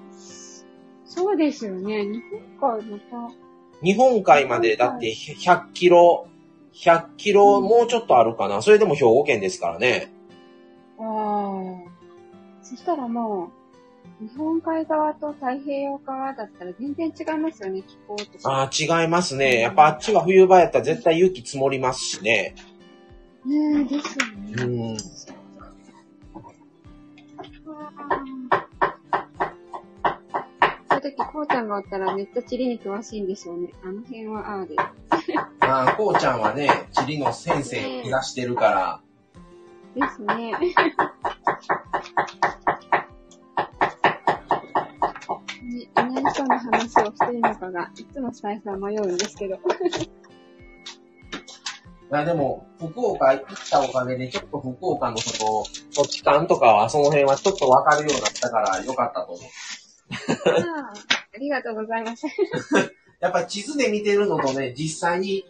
[1.06, 2.06] そうですよね。
[2.06, 2.22] 日
[2.60, 3.34] 本海また。
[3.84, 6.28] 日本海までだって100キロ、
[6.74, 8.62] 100キロもうちょっとあるかな。
[8.62, 10.14] それでも兵庫県ですからね。
[11.00, 12.64] ああ。
[12.64, 13.57] そしたらもう、
[14.20, 18.52] 日本海側と太平洋側だったら全然違いますよね、気候とか。
[18.52, 19.60] ああ、違いますね。
[19.60, 22.56] やっぱあっちは冬場やったら絶対雪積もりますしね。
[23.46, 24.26] ねえ、ですよ
[24.66, 24.94] うね。
[24.94, 25.00] ん。
[25.00, 25.34] そ
[30.94, 33.70] ういう時、こうちゃんがおったらめっちゃ地理に詳しいんでしょうね。
[33.84, 34.76] あの辺はああで。
[35.60, 39.02] ま あ、こうちゃんはね、地理の先生目指してるから、
[39.96, 40.54] ですね。
[46.04, 49.58] ね、いない人の話をしてるのかが、いつも再三迷うんですけど。
[52.10, 59.46] まあでも、福岡行ったおかげで、ちょっと福岡のその、土地勘とかは、その辺はちょっとわかるようになったから、よかったと思う。
[60.66, 60.94] ああ、
[61.36, 62.26] ありがとうございます。
[63.20, 65.44] やっぱり地図で見てるのとね、実際に、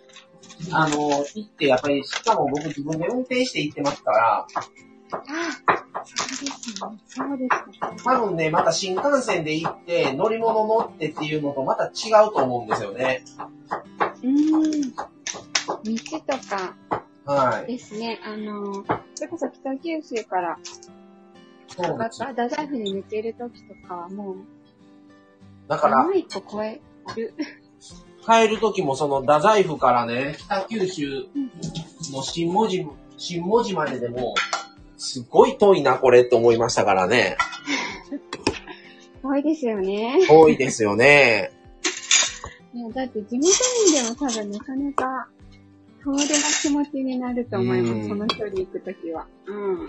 [0.72, 4.48] あの、行って、やっぱり、しかも僕自分で運転して行ってますから、
[5.12, 5.20] あ
[5.68, 7.00] あ、そうですね。
[7.08, 7.98] そうですね。
[8.04, 13.24] 多分ね、また新幹線で行って、乗り物乗ってっていうのとまた違うと思うんですよね。
[14.24, 14.92] うーん。
[14.92, 15.06] 道
[16.26, 16.76] とか
[17.26, 17.72] はい。
[17.72, 18.20] ですね。
[18.24, 20.58] あの、それこそ北九州から、
[21.68, 24.36] そうまた太宰府に抜けるときとかはもう、
[25.68, 26.82] だから、山一個超え
[27.16, 27.34] る。
[28.26, 31.28] 帰る時もその太宰府からね、北九州
[32.14, 32.86] の新文字、
[33.18, 34.34] 新文字まででも、
[34.98, 37.38] すごい遠いな、これって思いましたからね。
[39.22, 40.20] 遠いですよね。
[40.28, 41.52] 遠いですよね。
[42.74, 43.48] いや、だって地元
[43.86, 45.28] 民でも多分なかなか、
[46.04, 46.26] 遠出な
[46.62, 47.94] 気持ちになると思います。
[47.94, 49.26] うんその距離行くときは。
[49.46, 49.88] うん。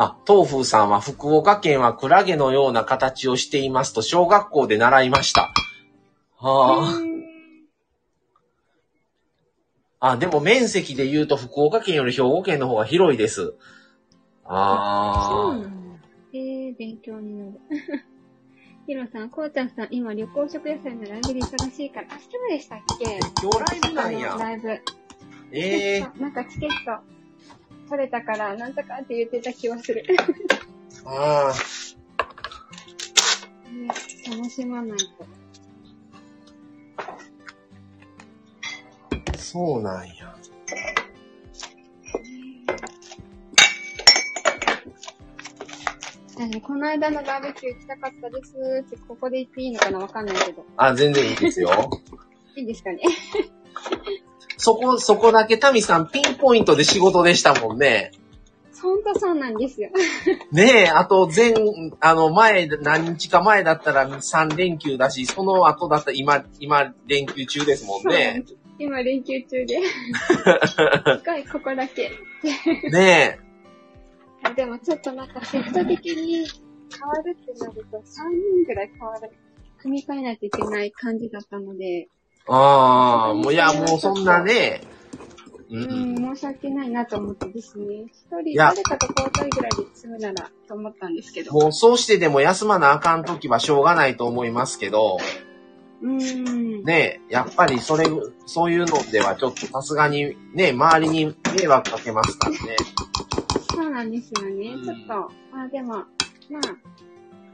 [0.00, 5.52] あ、東風さんは福岡県はクラゲのような形をしていますと小学校で習いました。
[6.36, 7.00] は
[10.00, 10.10] あ。
[10.12, 13.42] あ、でも面積で言うと福岡県より兵庫県の方が広いです。
[13.42, 13.54] そう
[14.44, 15.98] あなんだ。
[16.32, 17.60] えー、勉強になる。
[18.86, 23.18] ヒロさん、こうちゃんさん、今旅行食野菜のライブで忙しいから、明日までしたっけ？
[23.20, 23.32] あ。
[23.42, 24.36] 今日ライブなんや。
[24.38, 24.68] ライブ。
[25.50, 27.17] ええなんかチケット
[27.88, 30.04] 取れたから、なんとかって言ってた気はする。
[31.04, 31.52] あ
[33.70, 33.88] ね、
[34.36, 35.06] 楽しまないと。
[36.96, 37.18] あ、
[39.38, 40.34] そうなんや。
[46.62, 48.54] この間のバーベキュー行きたかったです
[48.86, 50.64] って、ここで言っていいのかなわかんないけど。
[50.76, 51.90] あ、全然いいですよ。
[52.54, 53.00] いいですかね
[54.58, 58.12] そこ、そこだけタミさんピンポイントで仕事でしたもんね。
[58.80, 59.90] ほんとそうなんですよ。
[60.52, 61.54] ねえ、あと前、
[62.00, 68.44] あの前、何日か前だったら3連休だし、その後だったら今、今連休中ですもんね。
[68.78, 69.80] 今連休中で。
[71.18, 72.10] 近い、ここだけ。
[72.90, 73.38] ね
[74.42, 78.02] あでもちょっとなんかセット的に変わるってなると3
[78.54, 79.30] 人ぐらい変わる。
[79.78, 82.08] 組み替えないといけない感じだったので、え。
[82.48, 84.82] ああ、もういや、もうそんなね。
[85.70, 86.34] ううん、ん。
[86.34, 88.06] 申し訳ないなと思ってですね。
[88.10, 91.52] 一人、誰かと交代ぐらいで済むならと思ったんですけど。
[91.52, 95.18] もうそうしてでも休まなあかんときはしょうがないと思いますけど、
[96.00, 96.84] うん。
[96.84, 98.06] ねえ、やっぱりそれ、
[98.46, 102.58] そういうのではちょっとさすがにね、周りに迷惑かけますからね。
[103.74, 104.70] そうなんですよね。
[104.70, 106.76] うんちょっと、まあでも、まあ、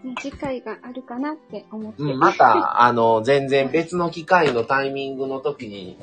[0.04, 2.02] ね、次回があるかなって思って。
[2.02, 5.98] うん、また、あの、全然別の機会のタイミングの時に。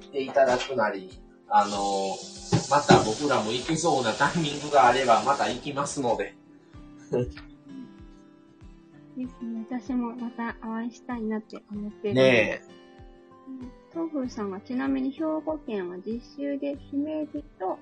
[0.00, 1.10] 来ていただくなり、
[1.48, 2.16] あの、
[2.70, 6.34] また僕らも行けそうなタイミングがあればまた行きますので。
[7.10, 7.30] で
[9.26, 9.66] すね。
[9.68, 12.14] 私もまたお会いしたいなって思ってる。
[12.14, 12.62] ねえ。
[13.48, 13.72] うん。
[13.92, 17.78] 東風さんはちなみに兵庫県は実習で姫路と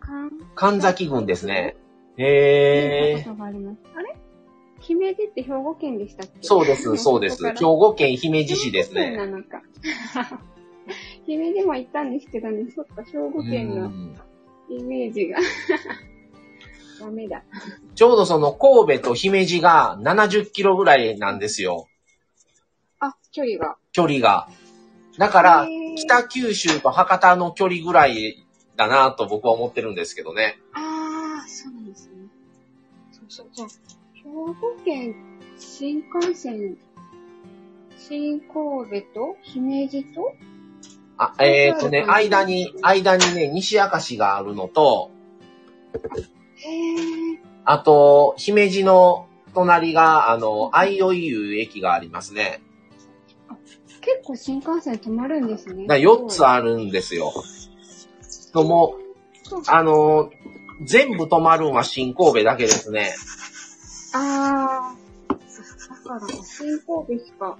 [0.00, 1.76] 関神崎郡ですね。
[2.16, 3.22] 聞いへえ。
[3.24, 3.78] たことがあります。
[3.96, 4.16] あれ？
[4.80, 6.38] 姫路って兵庫県でしたっけ？
[6.42, 7.42] そうです、 そうです。
[7.46, 9.32] 兵庫県姫路市です兵庫県なね。
[9.32, 9.62] のか。
[11.26, 14.16] 姫路も行ったんですけどね、そっか、兵庫県のうん
[14.68, 15.38] イメージが。
[17.00, 17.42] ダメだ。
[17.94, 21.86] ちょうどその神戸と姫路が70キロぐらいなんですよ。
[23.00, 23.76] あ、距離が。
[23.92, 24.48] 距離が。
[25.18, 28.44] だから北九州と博多の距離ぐらい
[28.76, 30.58] だなと僕は思ってるんですけどね。
[30.72, 30.93] あ。
[33.34, 33.68] そうそう。
[34.14, 34.22] 兵
[34.60, 35.14] 庫県
[35.58, 36.76] 新幹線、
[37.98, 40.32] 新神戸と姫路と？
[41.16, 45.10] あ、えっ、とね、間に、間にね、西明石があるのと、
[46.54, 46.92] へ
[47.34, 47.40] え。
[47.64, 52.62] あと、姫路の隣が、あの、相生湯駅がありますね。
[54.00, 55.86] 結構新幹線止まるんですね。
[55.86, 57.32] だ4つあるんですよ。
[58.52, 58.96] とも、
[59.66, 60.30] あの、
[60.82, 63.14] 全部止まるんは新神戸だけですね。
[64.12, 65.04] あー。
[65.28, 67.56] だから、新神戸しか、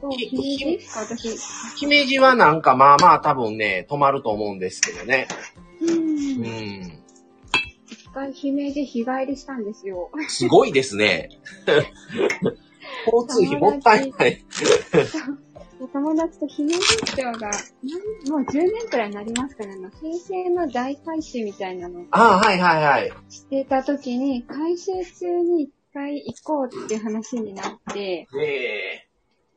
[0.00, 0.80] と、姫路？
[0.80, 1.38] しか私、
[1.76, 5.28] 姫路はなんかまあまあ多分ね、止まると思うんですけどね。
[5.80, 5.90] うん。
[5.90, 7.02] う一ん。
[8.12, 10.10] 回姫路日帰りしたんですよ。
[10.28, 11.30] すごいですね。
[13.06, 14.44] 交通費もったいない。
[15.80, 17.50] お友達と姫路町が、
[18.28, 23.12] もう10年くらいになりますからね、平成の大改修みたいなのをああ、はいはいはい。
[23.28, 29.06] していた時に、改修中に一回行こうっていう話になって、え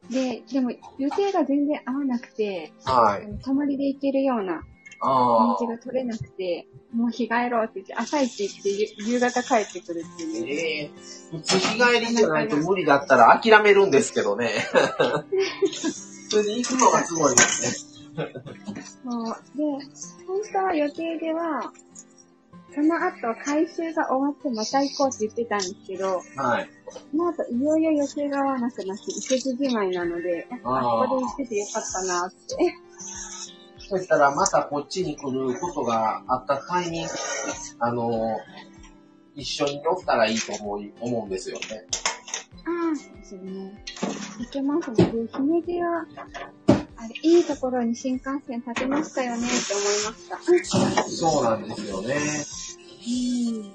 [0.10, 3.44] で、でも予定が全然合わなくて、えはい。
[3.44, 4.64] 泊まりで行けるような
[5.00, 10.26] あ道が取れなくて、もう日帰ろうって言って、朝一行ってゆ夕方帰ってくるってあ。
[10.26, 10.48] いう。
[10.48, 10.92] ええ
[11.32, 14.50] 普通日帰りじゃないと無理だったら諦めるんですけどね。
[16.30, 18.28] 普通に行くのがすごいですね。
[19.04, 19.36] そう。
[19.56, 19.64] で、
[20.26, 21.72] 本当は予定では、
[22.74, 26.70] その後回収が終わってまた行こうって言ってたんですけど、はい。
[27.12, 32.38] その後いよいよ予定が合わなくなって、伊勢路じまいなので、やっぱあーここで行っててよかったなって。
[33.90, 37.10] そしたらまたこっちに来ることがあったタイミング、
[37.80, 38.38] あの、
[39.36, 41.86] 一緒に乗ったらいいと思う思うんですよね。
[42.66, 43.84] ああ、そうですよね。
[44.40, 46.06] 行けますので、姫路は、
[46.98, 49.86] あれ、いいところに新幹線建てましたよねって思い
[50.54, 51.10] ました。
[51.10, 52.16] そうなんですよね。
[53.08, 53.74] うん。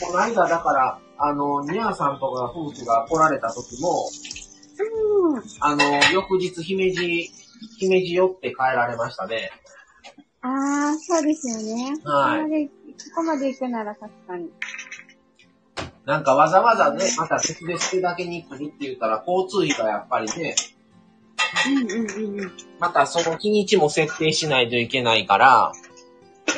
[0.00, 4.08] この間だから、あの、ニャーさんとか夫婦が来られた時も、
[5.32, 5.42] うん。
[5.60, 7.30] あの、翌日姫路、
[7.78, 9.50] 姫路寄って帰られましたね。
[10.40, 11.94] ああ、そうですよね。
[12.04, 14.50] はいそこまで、そこまで行くなら確かに。
[16.06, 20.54] なんかわざわざね、また別々でだけに来るって言ったら、交通費がやっぱりね、
[21.66, 22.52] うんうんうんうん。
[22.78, 25.72] またその日にちも設定しないといけないから、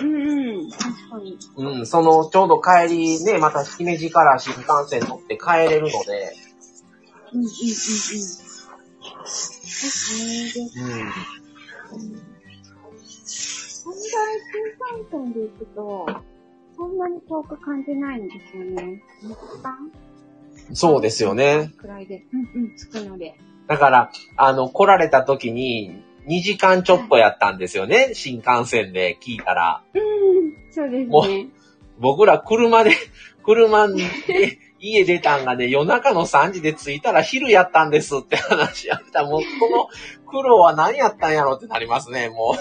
[0.00, 0.70] うんうん。
[0.70, 1.38] 確かに。
[1.56, 6.34] うん、その、ちょうど帰りね、また姫路から新幹線乗って帰れるので、
[7.32, 7.48] うんうんうんうん。
[9.22, 10.52] ですね。
[10.52, 11.12] で、うん。
[13.84, 14.00] 本来
[14.52, 14.64] 新
[14.94, 16.06] 幹線で行くと、
[16.76, 19.02] そんなに遠く感じないんですよね。
[19.22, 19.92] 2時間
[20.74, 21.72] そうですよね。
[21.76, 23.36] くらいで、うんうん、着くので。
[23.66, 29.82] だから、あの、来られた時に、2時間ちょっとやったんですよね、新幹線で聞いたら。
[29.94, 30.02] うん、
[30.70, 31.48] そうですもね。
[31.98, 32.92] 僕ら車で、
[33.44, 33.94] 車で
[34.78, 39.88] 家出たんがね、夜中の3時で着いたら昼やったんですって話やったら、もうこの
[40.30, 42.56] 苦労は何やったんやろってなりますね、も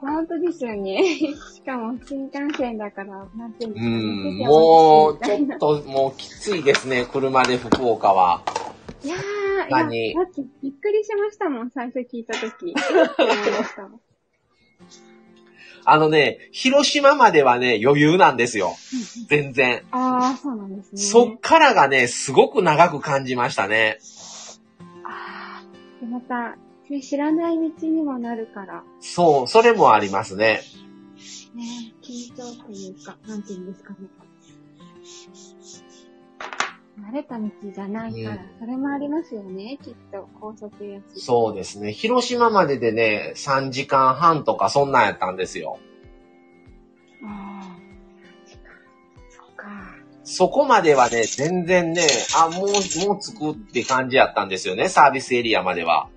[0.00, 1.02] 本当ですよね。
[1.54, 3.74] しかも新幹線だから、なんていうんう。
[3.74, 8.42] ですか、うん、もう、ちょっともうきついですね、車で福岡は。
[9.04, 9.18] いやー、
[9.78, 12.74] い何や、だってびっくりしましたもん、最初聞いたとき。
[15.84, 18.76] あのね、広島まではね、余裕なんですよ。
[19.28, 19.82] 全然。
[19.90, 21.00] ああ、そうなんですね。
[21.00, 23.98] そっからがね、すごく長く感じましたね。
[25.04, 26.56] ああ、でまた、
[26.90, 30.60] ね知らない道にもなるから、そう、それもありますね。
[31.54, 33.98] ね、緊張というか、なんていうんですかね。
[37.06, 41.20] 慣れた道じゃないから、うんそれもありますよね、きっと、高速やし。
[41.20, 41.92] そうですね。
[41.92, 45.78] 広島まででね、3時間半とかそんなんやったんですよ。
[47.24, 47.76] ああ、
[49.30, 49.66] そっか。
[50.24, 56.08] そこまではね、全然ね、あ、もう、もう着くって感じやったんですよね、サービスエリアまでは。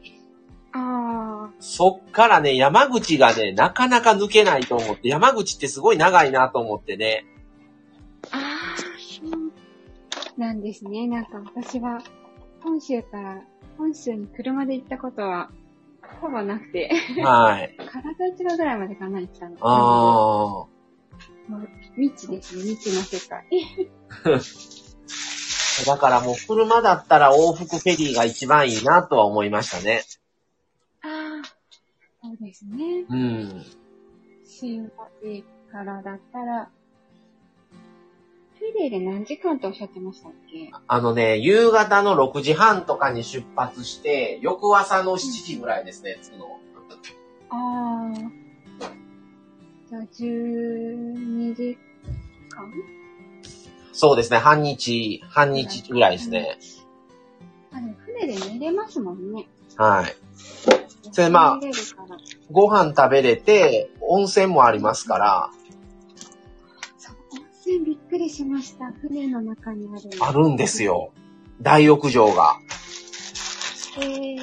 [0.73, 7.25] あそっからね、山口がね、なかなか抜けないと思って、山口ってすごい長いなと思ってね。
[10.37, 11.07] なんですね。
[11.07, 12.01] なんか私は、
[12.61, 13.41] 本州から、
[13.77, 15.51] 本州に車で行ったことは、
[16.21, 16.89] ほぼなくて、
[17.23, 17.75] はい。
[17.77, 19.57] 体一番ぐらいまでかな、行ったの。
[19.61, 20.73] ああ。
[21.47, 23.45] もう未知ですね、未知の世界。
[25.85, 30.03] だからもう車だったら往復フェリーが一番いいなとは思いましたね。
[31.01, 31.47] ああ、
[32.21, 33.05] そうですね。
[33.09, 33.65] うん。
[34.45, 34.93] 新橋
[35.71, 36.69] からだったら、
[38.71, 40.71] フェリーで何時間とおっしゃってましたっけ？
[40.87, 46.59] あのね、夕方の6時半とかに出発して、翌朝の7時ぐらいですね、着くの。
[47.49, 48.17] ああ、
[49.89, 51.77] じゃあ12時
[52.49, 52.71] 間？
[53.91, 56.57] そうですね、半日、半日ぐらいですね。
[57.71, 59.47] あ、でも船で寝れますもんね。
[59.77, 60.15] はい。
[61.11, 61.59] それまあ。
[62.49, 65.49] ご飯食べれて、温泉もありますから、
[67.79, 68.91] びっくりしました。
[69.01, 70.25] 船の中にあるの。
[70.25, 71.11] あるんですよ。
[71.61, 72.57] 大浴場が。
[74.01, 74.37] ええ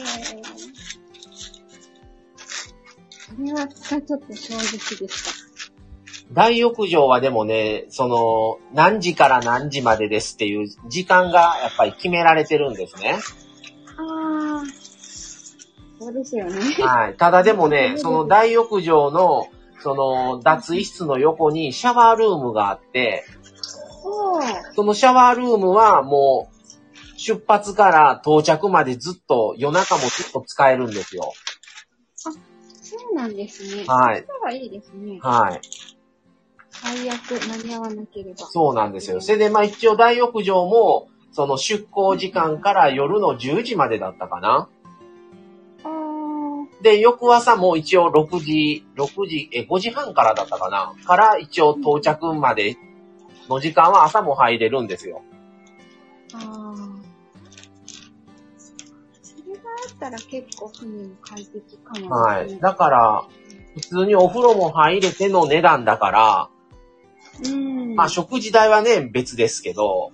[3.36, 5.40] それはちょっと衝撃でした。
[6.32, 13.18] 大浴場はでもね、その、何時から何時までですっていう時間がやっぱり決められてるんですね。
[13.96, 14.64] ああ、
[15.98, 16.60] そうですよね。
[16.78, 17.16] はい。
[17.16, 19.48] ただでもね、 その大浴場の、
[19.82, 23.24] その、脱衣室の横にシャワールームがあって、
[24.74, 31.32] そのシャワールームはもう、出発から到着までずっと、夜中もずっと使えるんですよ。
[32.14, 33.84] そうなんですね。
[33.86, 34.24] はい。
[34.26, 35.18] そはいいですね。
[35.22, 35.60] はい。
[36.70, 38.38] 最悪間に合わなければ。
[38.38, 39.20] そうなんですよ。
[39.20, 44.68] それで、まあ一応大浴場も、その出港時間から夜の10時までだったかな。
[46.82, 50.94] で、翌朝も一応6時、6時、え、5時半からだったかな。
[51.04, 52.76] から一応到着まで
[53.48, 55.22] の時間は朝も入れるんですよ。
[56.32, 57.00] あー。
[59.22, 62.58] それがあったら結構船も快適かも、はい。
[62.58, 63.24] だから、
[63.74, 66.50] 普通にお風呂も入れての値段だから、
[67.44, 67.94] うん。
[67.94, 70.12] まあ食事代はね、別ですけど、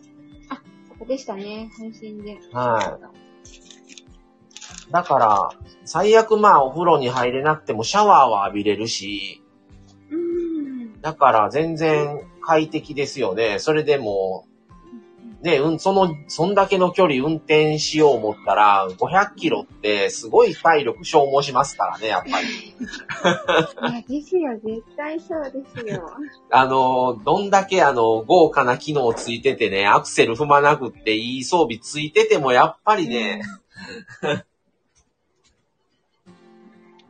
[0.98, 1.70] そうでしたね。
[1.78, 2.38] 配信で。
[2.52, 3.25] はい。
[4.90, 5.50] だから、
[5.84, 9.42] 最悪まあお風呂に入れなくてもシャワーは浴びれるし、
[10.10, 11.00] うん。
[11.00, 13.58] だから全然快適ですよね。
[13.58, 14.46] それでも、
[15.42, 22.46] ね、うん、その、そんだけの距離運転しよう思ったら、500キロってすごい体力消耗しますからね、やっぱり。
[22.48, 24.58] いや、ですよ。
[24.64, 26.10] 絶対そうですよ。
[26.50, 33.42] あの、どんだけあの、豪華な機能ついててね、アクセル踏まなくっていい装備ついてても、やっぱりね、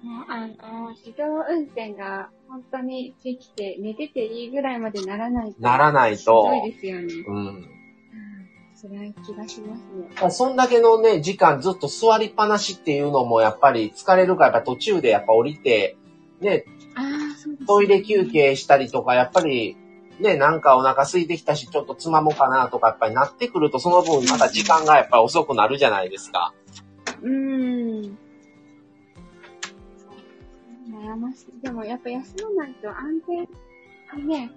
[0.06, 5.60] もうあの、自動運転が本当にできて、寝てていいぐらいまでならないと。
[5.60, 7.06] ならないとすごいですよね。
[7.26, 7.36] うん。
[7.36, 7.68] うん。
[8.80, 10.30] 辛い気がしますね。
[10.30, 15.96] そんだけのね、時間ずっと座りっぱなしっていうのもやっぱり疲れるから、やっぱ途中でやっぱ降りて、
[16.40, 17.66] ね、ああ、そうです、ね。
[17.66, 19.76] トイレ休憩したりとか、やっぱり、
[20.20, 26.54] ね、なんかお腹空いてきたし、ちょっとつまもうかなとか、やっぱりなってくると、その分また時間がやっぱり遅くなるじゃないですか。
[27.22, 28.18] うーん。
[30.96, 31.60] 悩ましい。
[31.62, 34.50] でもやっぱ休まないと安全にね、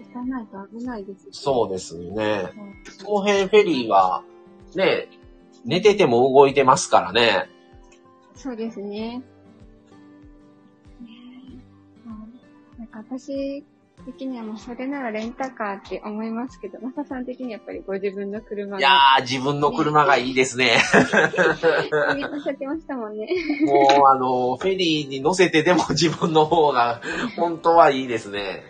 [0.00, 2.52] 行かないと危ないですしそうですよね。
[2.84, 4.24] そうこの辺フェリーは、
[4.74, 5.08] ね、
[5.64, 7.48] 寝てても動いてますからね。
[8.34, 9.18] そうですね。
[9.18, 9.24] ね
[11.06, 13.64] えうんなんか私、
[14.06, 18.78] 的にはもうそれならレンタカーって思いますけど、マサさん的にはやっぱりご自分の車が。
[18.78, 20.78] いやー、自分の車がいいですね。
[22.16, 23.28] 見乗せてましたもんね。
[23.64, 27.00] もう、あの、フェリーに乗せてでも 自分の方が、
[27.36, 28.62] 本当はいいですね。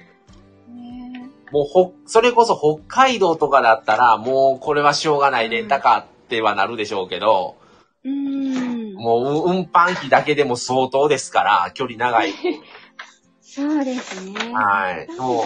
[0.68, 7.56] ねもう、ほ、それこそ北海道とかだったら、もうこれはしょうがないレンタカーってはなるでしょうけど、
[8.04, 8.94] うーん。
[8.94, 12.32] もう、運搬費だけでも相当ですから、距離長い。
[13.50, 14.34] そうですね。
[14.52, 15.08] はい。
[15.18, 15.44] もう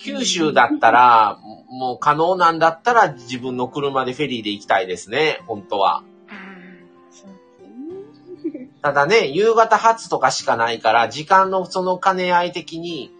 [0.00, 1.38] 九州だったら、
[1.68, 6.02] もう可能なんだったら自分の車でフェリーで行きたいですね、本当は。
[8.80, 13.12] ただね、夕方発とかしかないから、時間のその兼ね合い的に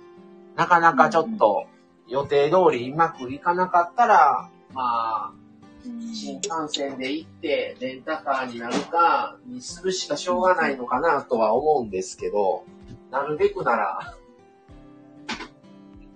[0.57, 1.67] なかなかちょっと
[2.09, 5.33] 予定通りうまくいかなかったら、まあ、
[6.15, 12.65] 新幹線で行ってレンタカーになるかにするしかしょうがないのかなとは思うんですけど、
[13.15, 14.15] なるべくなら、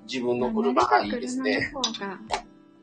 [0.09, 1.73] 自分の車がいいですね。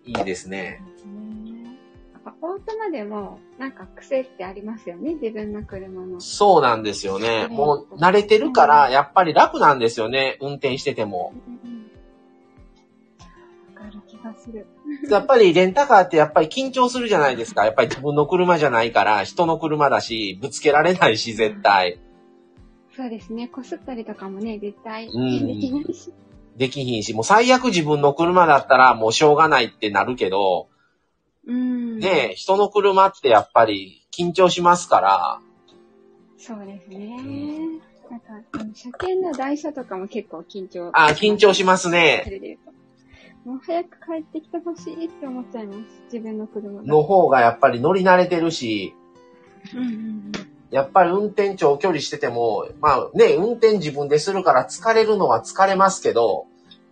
[0.05, 0.81] いいですね。
[1.05, 1.77] ね
[2.13, 6.21] やっぱオートマでもなんか癖ってありますよね、自分の車の。
[6.21, 7.47] そうなんですよね。
[7.49, 11.33] もう慣れてるから、やっぱり楽なんですよね、運転してても。
[13.75, 14.65] わかる気がする。
[15.11, 17.65] やっぱりレンタカーってやっぱり緊張するじゃないですか。
[17.65, 21.99] やっぱり自分の車じゃないから、人の車だし、ぶつけられないし、絶対。
[22.95, 26.13] そうですね、こすったりとかもね、絶対うんできないし。
[26.55, 30.69] できひんし、もう最悪自分の車だったらもうしょうがないってなるけど、
[31.45, 31.99] うん。
[31.99, 35.39] ねえ、人の車ってやっぱり緊張しますから、
[36.37, 37.17] そうですね。
[38.09, 40.91] なんか、あの車検の台車とかも結構緊張。
[40.93, 42.59] あ緊張しますね。
[43.43, 45.79] もう早く帰ってきてほしいって思っちゃいます。
[46.13, 46.87] 自分の車が。
[46.87, 48.93] の方がやっぱり乗り慣れてるし、
[49.73, 50.31] うんうんうん。
[50.71, 56.47] やっぱり運転長距離してても、まあね、運転自分でするから疲れるのは疲れますけど、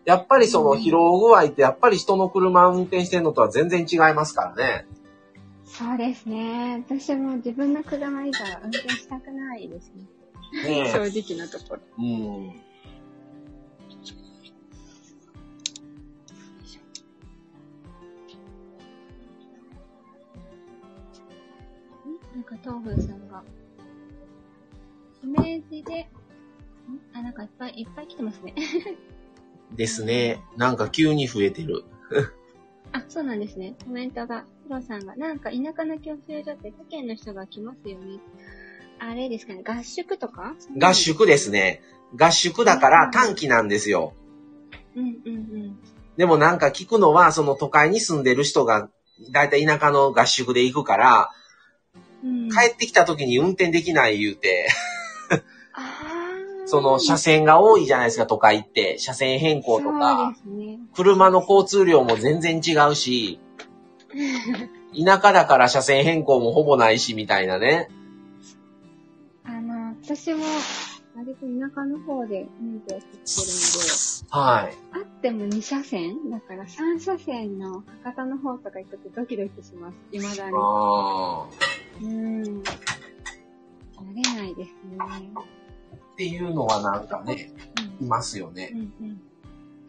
[0.06, 4.86] やっぱりその疲労具合ってやっぱり人の車運転してるのとは全然違いますからね。
[5.66, 6.84] そうですね。
[6.88, 10.84] 私も自分の車以外は運転したくないですね。
[10.84, 11.82] ね 正直なところ。
[11.98, 12.73] うん。
[22.58, 23.44] か、東風さんが、
[25.24, 26.08] イメージで、ん？
[27.18, 28.54] あ、なんかいっぱいいっぱい来てますね。
[29.76, 30.42] ですね。
[30.58, 31.84] なんか急に増えてる。
[32.92, 33.76] あ、そうなんですね。
[33.84, 38.20] コメントが、ヒロさんが、なんか田舎の教習所って他県の人が来ますよね。
[39.00, 40.56] あれですかね、合宿とか？
[40.80, 41.82] 合宿ですね。
[42.16, 44.14] 合宿だから短期なんですよ。
[44.96, 45.80] うんうんうん。
[46.18, 48.90] でもなんか聞くのは、その都会に住んでる人が、
[49.32, 51.43] だいたい田舎の合宿で行くから、うん、
[52.24, 54.68] 帰ってきた時に運転できない言うて、
[56.66, 58.98] その車線が多いじゃないですか、都会って。
[58.98, 60.80] 車線変更とかね。
[60.96, 63.40] 車の交通量も全然違うし、
[65.06, 67.90] 田舎だから車線変更もほぼないし、みたいなね。
[69.44, 70.44] あの、私も、
[71.16, 74.78] 割と田舎の方で免許を取ってるので、はい。
[74.94, 79.98] あっても2車線だから3車線の博多の方とか行くとドキドキします。
[80.12, 80.56] 未だに。
[80.58, 82.64] あーうん。
[82.64, 82.74] 慣
[84.16, 84.98] れないですね。
[86.14, 87.52] っていうのはなんかね、
[88.02, 88.78] いますよねう。
[88.78, 89.22] んうん。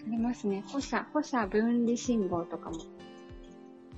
[0.07, 0.63] ありますね。
[0.69, 2.77] 歩車、歩車分離信号とかも。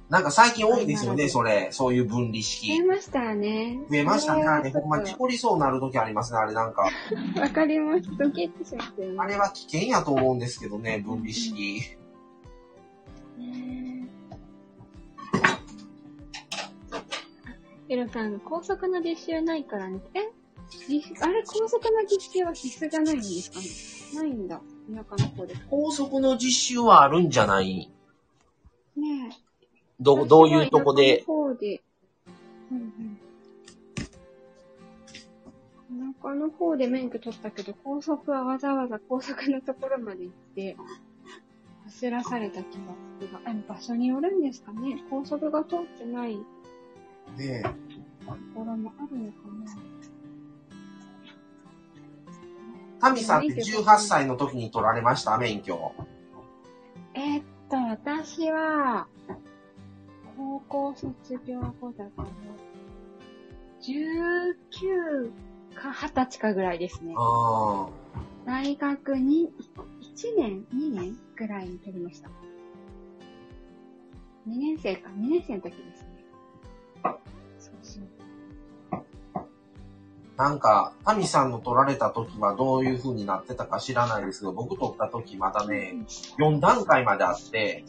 [0.08, 1.68] なんか最近多いですよね、それ。
[1.72, 2.82] そういう分離増え式。
[2.84, 3.80] ましたね。
[3.90, 4.44] 増えましたね。
[4.44, 6.88] あれ、そほんま事故りそうになる時ありますね、あれなんか。
[7.40, 8.04] わかります。
[8.16, 9.16] ドキッとしますよね。
[9.18, 11.80] あれは危険やと思うんですけどね、分離式。
[13.36, 14.08] ね
[17.88, 20.00] ヒロさん、高速の実習ないからね。
[20.14, 20.20] え？
[20.88, 23.50] 実あれ、高速の実習は必須がないんです
[24.12, 24.28] かね？
[24.30, 24.60] ないんだ。
[24.88, 25.62] 田舎の方です。
[25.68, 27.92] 高速の実習はあるんじゃない。
[30.00, 31.18] ど、どういうとこで？
[31.18, 31.82] 田舎の方で。
[32.70, 33.18] うんうん。
[36.12, 40.76] 田舎の方で免許取ったけど、高速はわざわざ高速のところまで行って、
[41.86, 46.36] 走らされた気がするが、あ場所によるんですかね高速が通ってない
[47.36, 49.76] ねところもあるのかな
[53.00, 55.92] タミさんって18歳の時に取られました免許。
[57.14, 59.06] えーっと、私は、
[60.36, 62.28] 高校卒業後だから、
[63.82, 65.32] 19
[65.74, 67.14] か20歳かぐらいですね。
[67.16, 67.88] あ
[68.44, 69.50] 大学に
[70.16, 72.28] 1年 ?2 年ぐらいに取りました。
[74.48, 76.08] 2年生か、2年生の時ですね。
[77.58, 78.04] そうそう。
[80.36, 85.94] なんか、タミさんの撮られた時はどういう風になってたか知らないですけど、僕撮った時まだね、
[86.38, 87.84] 4段階まであって、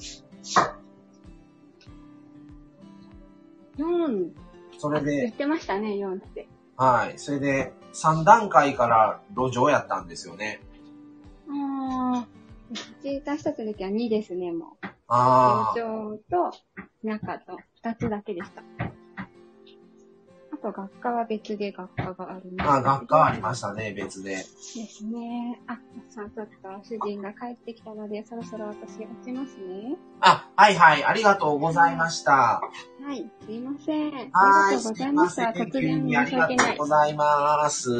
[3.78, 4.32] 4、
[4.78, 6.48] それ言っで、てましたね、4って。
[6.76, 7.18] はい。
[7.18, 10.62] それで、3段階から路上やったんですよね。
[11.50, 12.28] ああ、
[13.02, 14.88] 口出した時は2ですね、もう。
[15.08, 16.58] あ路上と
[17.04, 18.62] 中と2つだけでした。
[20.60, 22.68] あと学科は別で学科がありまあ。
[22.78, 22.84] す。
[22.84, 24.36] まあ、学科ありましたね、別で。
[24.38, 25.62] ですね。
[25.68, 25.78] あ、
[26.10, 26.54] さん、ちょっと
[26.84, 29.96] 主人が帰ってきたので、そろそろ私落ちますね。
[30.22, 32.32] あ、はいはい、ありがとうございました。
[32.32, 32.72] は
[33.14, 34.30] い、すいません。
[34.34, 34.98] あはい、りがとうご。
[34.98, 35.44] ざいました。
[35.52, 36.86] 突急然申し訳ないうご。
[36.88, 37.92] ざいます。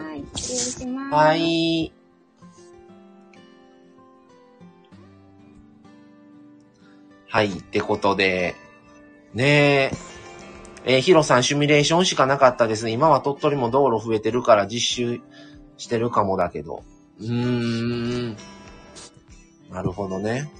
[0.00, 1.14] はい、失礼します。
[1.14, 1.34] は。
[1.36, 1.92] い。
[7.28, 8.54] はい、ってことで、
[9.34, 9.92] ねえ、
[10.84, 12.92] えーヒロさんシミュレーションしかなかったですね。
[12.92, 15.20] 今は鳥取も道路増えてるから実習
[15.76, 16.82] してるかもだけど。
[17.20, 18.36] うーん。
[19.70, 20.50] なるほどね。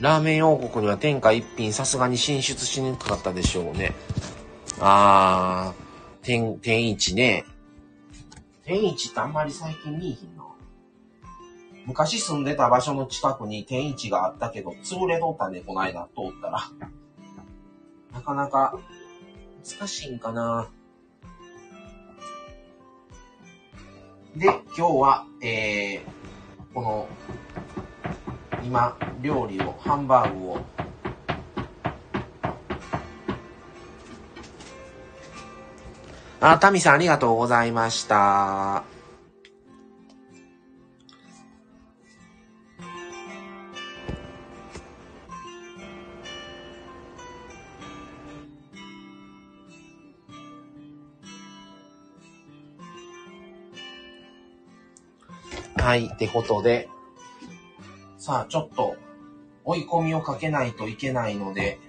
[0.00, 3.94] ラーメン王国には天下一品さすがに進出しにくかったでしょうね。
[4.80, 7.44] あー、天、天一ね。
[8.64, 10.44] 天一ってあんまり最近見えひんな。
[11.86, 16.60] 昔住んでた場所の近くに天一があったけど、潰れとったね、こないだ通ったら。
[18.12, 18.78] なかなか
[19.62, 20.68] 難しいんかな。
[24.36, 27.08] で、今日は、えー、この、
[28.64, 30.60] 今、料理を、ハンバーグを、
[36.40, 38.84] あ、タミさんありがとうございました。
[55.80, 56.88] はい、ってことで、
[58.18, 58.96] さあ、ちょっと、
[59.64, 61.80] 追い込みをかけないといけないので、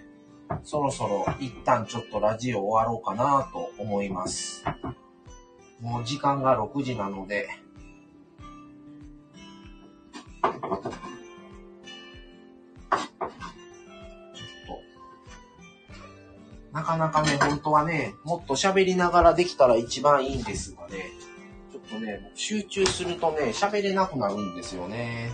[0.64, 4.64] そろそろ一旦ちょっとラジオ終わろうかなと思います。
[5.82, 7.50] もう時間が6時なので、
[10.42, 10.82] ちょっと、
[16.72, 21.12] なかなかね、本当はね、もっと喋りながらできたら一番いいんですがね、
[21.92, 25.32] とね、集中するとね、喋れなくなるんですよね。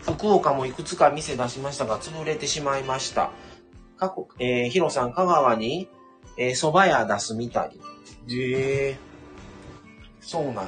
[0.00, 3.30] 福岡もいくつか店出しましたが、潰れてしまいました。
[3.98, 5.88] 過去、えー、ヒロさん、香川に、
[6.38, 7.78] えー、蕎麦屋出すみたい。
[8.30, 8.98] へえ
[10.20, 10.62] そうなんや。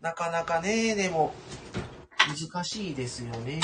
[0.00, 1.32] なかなかね、でも、
[2.52, 3.60] 難しいですよね。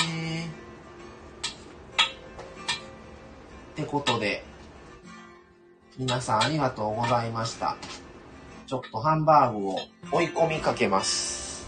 [3.73, 4.43] ってことで、
[5.97, 7.77] 皆さんありがとうございました。
[8.65, 9.79] ちょっとハンバーグを
[10.11, 11.67] 追い込みかけます。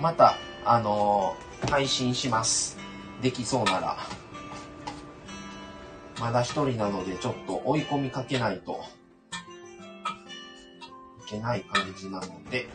[0.00, 2.76] また、あのー配信します。
[3.22, 3.96] できそうなら。
[6.20, 8.80] まだ一人なので、ちょっと追い込みかけないと
[11.26, 12.68] いけない感じなので。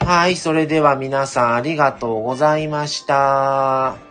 [0.00, 4.07] はい、それでは皆さんありがとうございました。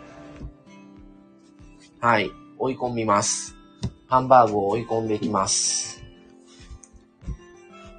[1.99, 3.55] はい、追い込みます。
[4.07, 6.03] ハンバーグを追い込んでいきます。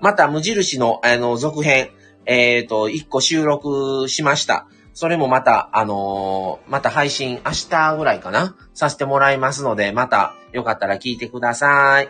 [0.01, 1.91] また無印の、あの、続編、
[2.25, 4.67] えっ、と、1個収録しました。
[4.95, 8.57] それもまた、あのーまた配信明日ぐらいかな？
[8.75, 12.09] させてもらいますので、またよかったら聞いてください。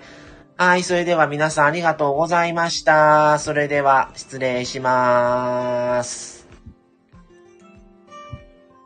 [0.57, 3.39] はい、それでは皆さんありがとうございました。
[3.39, 6.38] それでは失礼しまーす。